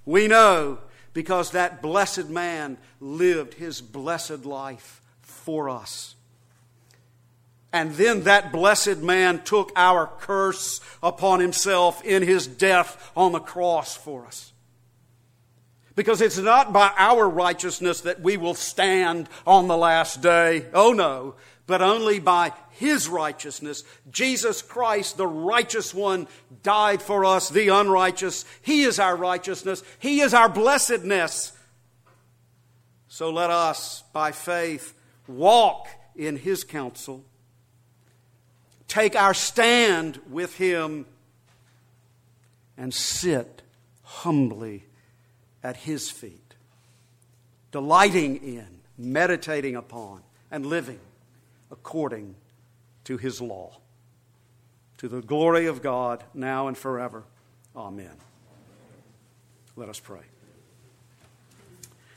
We 0.04 0.26
know 0.26 0.78
because 1.16 1.52
that 1.52 1.81
blessed 1.81 2.29
man 2.29 2.76
lived 3.00 3.55
his 3.55 3.81
blessed 3.81 4.44
life 4.44 5.00
for 5.22 5.70
us. 5.70 6.14
And 7.72 7.94
then 7.94 8.24
that 8.24 8.52
blessed 8.52 8.98
man 8.98 9.42
took 9.42 9.72
our 9.76 10.11
curse 10.20 10.83
upon 11.02 11.40
himself 11.40 12.05
in 12.05 12.22
his 12.22 12.46
death 12.46 13.11
on 13.16 13.33
the 13.33 13.40
cross 13.40 13.96
for 13.96 14.26
us. 14.26 14.52
Because 15.94 16.20
it's 16.20 16.37
not 16.37 16.74
by 16.74 16.92
our 16.98 17.26
righteousness 17.26 18.02
that 18.02 18.20
we 18.20 18.37
will 18.37 18.52
stand 18.52 19.31
on 19.46 19.68
the 19.68 19.76
last 19.79 20.20
day. 20.20 20.66
Oh 20.74 20.92
no. 20.92 21.37
But 21.66 21.83
only 21.83 22.20
by 22.20 22.52
his 22.70 23.09
righteousness. 23.09 23.83
Jesus 24.11 24.62
Christ, 24.62 25.16
the 25.16 25.26
righteous 25.26 25.94
one, 25.94 26.29
died 26.62 27.02
for 27.02 27.24
us, 27.24 27.48
the 27.48 27.68
unrighteous. 27.68 28.44
He 28.62 28.83
is 28.83 28.98
our 28.98 29.16
righteousness. 29.16 29.83
He 29.98 30.20
is 30.20 30.35
our 30.35 30.48
blessedness. 30.48 31.52
So 33.09 33.31
let 33.31 33.50
us, 33.50 34.05
by 34.12 34.33
faith, 34.33 34.94
walk 35.26 35.88
in 36.14 36.37
his 36.37 36.64
counsel, 36.64 37.24
take 38.88 39.16
our 39.16 39.35
stand 39.35 40.20
with 40.31 40.57
him, 40.57 41.07
and 42.76 42.92
sit 42.92 43.62
humbly 44.02 44.85
at 45.64 45.79
his 45.79 46.11
feet, 46.11 46.55
delighting 47.72 48.37
in, 48.37 48.66
meditating 48.98 49.76
upon, 49.76 50.22
and 50.50 50.66
living 50.66 51.00
according 51.70 52.35
to 53.05 53.16
his 53.16 53.40
law. 53.40 53.79
To 54.98 55.09
the 55.09 55.20
glory 55.20 55.66
of 55.66 55.83
God, 55.83 56.24
now 56.35 56.68
and 56.68 56.76
forever. 56.76 57.24
Amen. 57.74 58.16
Let 59.76 59.88
us 59.88 60.00
pray. 60.00 60.22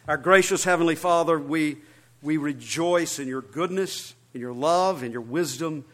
Our 0.07 0.17
gracious 0.17 0.63
Heavenly 0.63 0.95
Father, 0.95 1.37
we, 1.37 1.77
we 2.21 2.37
rejoice 2.37 3.19
in 3.19 3.27
your 3.27 3.41
goodness, 3.41 4.15
in 4.33 4.41
your 4.41 4.53
love, 4.53 5.03
in 5.03 5.11
your 5.11 5.21
wisdom, 5.21 5.85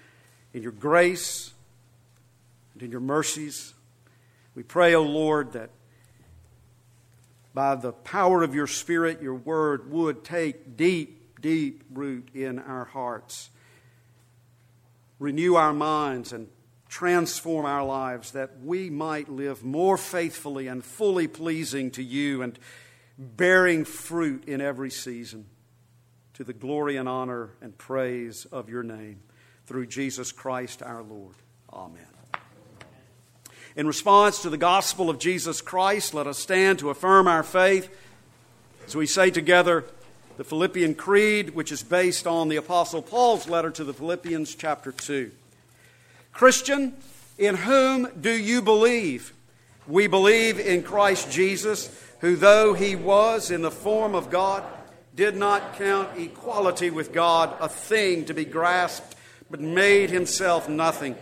in 0.54 0.62
your 0.62 0.72
grace, 0.72 1.54
and 2.74 2.84
in 2.84 2.92
your 2.92 3.02
mercies. 3.02 3.74
We 4.56 4.64
pray, 4.64 4.96
O 4.96 5.00
oh 5.00 5.04
Lord, 5.04 5.54
that 5.54 5.72
by 7.54 7.76
the 7.76 7.92
power 7.92 8.44
of 8.44 8.54
your 8.54 8.68
Spirit, 8.68 9.22
your 9.22 9.36
word 9.36 9.92
would 9.92 10.24
take 10.24 10.78
deep, 10.78 11.25
deep 11.46 11.84
root 11.94 12.28
in 12.34 12.58
our 12.58 12.86
hearts. 12.86 13.52
Renew 15.20 15.54
our 15.54 15.74
minds 15.74 16.34
and 16.34 16.48
transform 16.90 17.68
our 17.68 17.86
lives 17.86 18.32
that 18.32 18.64
we 18.64 18.90
might 18.90 19.30
live 19.30 19.64
more 19.64 19.96
faithfully 19.96 20.66
and 20.66 20.84
fully 20.84 21.28
pleasing 21.28 21.92
to 21.92 22.02
you 22.02 22.42
and 22.42 22.58
bearing 23.20 23.86
fruit 23.86 24.46
in 24.46 24.60
every 24.60 24.90
season 24.90 25.46
to 26.34 26.44
the 26.44 26.52
glory 26.52 26.96
and 26.96 27.08
honor 27.08 27.52
and 27.62 27.78
praise 27.78 28.46
of 28.46 28.68
your 28.68 28.82
name 28.82 29.20
through 29.68 29.86
Jesus 29.86 30.32
Christ 30.32 30.82
our 30.82 31.04
Lord. 31.04 31.36
Amen. 31.72 32.08
In 33.76 33.86
response 33.86 34.42
to 34.42 34.50
the 34.50 34.58
gospel 34.58 35.12
of 35.12 35.20
Jesus 35.20 35.62
Christ, 35.62 36.16
let 36.16 36.26
us 36.26 36.40
stand 36.40 36.80
to 36.80 36.90
affirm 36.90 37.28
our 37.28 37.44
faith 37.44 37.96
as 38.88 38.96
we 38.96 39.06
say 39.06 39.30
together 39.30 39.86
the 40.38 40.44
Philippian 40.44 40.96
Creed, 40.96 41.52
which 41.52 41.72
is 41.72 41.82
based 41.84 42.28
on 42.28 42.50
the 42.50 42.58
Apostle 42.58 43.02
Paul's 43.02 43.48
letter 43.48 43.72
to 43.72 43.84
the 43.84 43.94
Philippians, 43.94 44.56
chapter 44.56 44.92
2. 44.92 45.32
Christian, 46.34 46.94
in 47.38 47.56
whom 47.56 48.10
do 48.20 48.32
you 48.32 48.62
believe? 48.62 49.34
We 49.88 50.08
believe 50.08 50.60
in 50.60 50.84
Christ 50.84 51.32
Jesus, 51.32 51.90
who, 52.20 52.36
though 52.36 52.74
he 52.74 52.96
was 52.96 53.52
in 53.52 53.62
the 53.62 53.72
form 53.72 54.16
of 54.16 54.30
God, 54.30 54.64
did 55.16 55.38
not 55.38 55.76
count 55.76 56.18
equality 56.18 56.90
with 56.90 57.14
God 57.14 57.56
a 57.62 57.70
thing 57.70 58.26
to 58.26 58.34
be 58.34 58.44
grasped, 58.44 59.16
but 59.50 59.62
made 59.62 60.10
himself 60.10 60.68
nothing, 60.68 61.16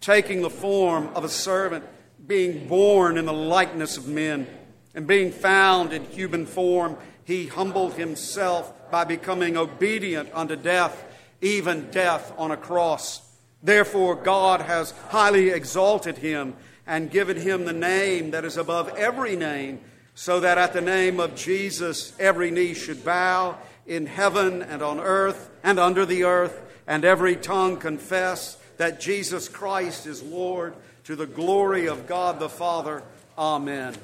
taking 0.00 0.42
the 0.42 0.50
form 0.50 1.08
of 1.14 1.24
a 1.24 1.28
servant 1.28 1.84
being 2.24 2.68
born 2.68 3.18
in 3.18 3.24
the 3.24 3.32
likeness 3.32 3.96
of 3.96 4.06
men, 4.06 4.46
and 4.94 5.06
being 5.06 5.32
found 5.32 5.92
in 5.92 6.04
human 6.04 6.46
form, 6.46 6.96
he 7.30 7.46
humbled 7.46 7.94
himself 7.94 8.72
by 8.90 9.04
becoming 9.04 9.56
obedient 9.56 10.28
unto 10.34 10.56
death, 10.56 11.04
even 11.40 11.88
death 11.92 12.32
on 12.36 12.50
a 12.50 12.56
cross. 12.56 13.22
Therefore, 13.62 14.16
God 14.16 14.62
has 14.62 14.90
highly 15.10 15.50
exalted 15.50 16.18
him 16.18 16.56
and 16.88 17.08
given 17.08 17.36
him 17.36 17.64
the 17.64 17.72
name 17.72 18.32
that 18.32 18.44
is 18.44 18.56
above 18.56 18.88
every 18.96 19.36
name, 19.36 19.78
so 20.16 20.40
that 20.40 20.58
at 20.58 20.72
the 20.72 20.80
name 20.80 21.20
of 21.20 21.36
Jesus 21.36 22.18
every 22.18 22.50
knee 22.50 22.74
should 22.74 23.04
bow 23.04 23.56
in 23.86 24.06
heaven 24.06 24.60
and 24.62 24.82
on 24.82 24.98
earth 24.98 25.50
and 25.62 25.78
under 25.78 26.04
the 26.04 26.24
earth, 26.24 26.60
and 26.88 27.04
every 27.04 27.36
tongue 27.36 27.76
confess 27.76 28.56
that 28.76 29.00
Jesus 29.00 29.48
Christ 29.48 30.04
is 30.04 30.20
Lord 30.20 30.74
to 31.04 31.14
the 31.14 31.26
glory 31.26 31.86
of 31.86 32.08
God 32.08 32.40
the 32.40 32.48
Father. 32.48 33.04
Amen. 33.38 33.94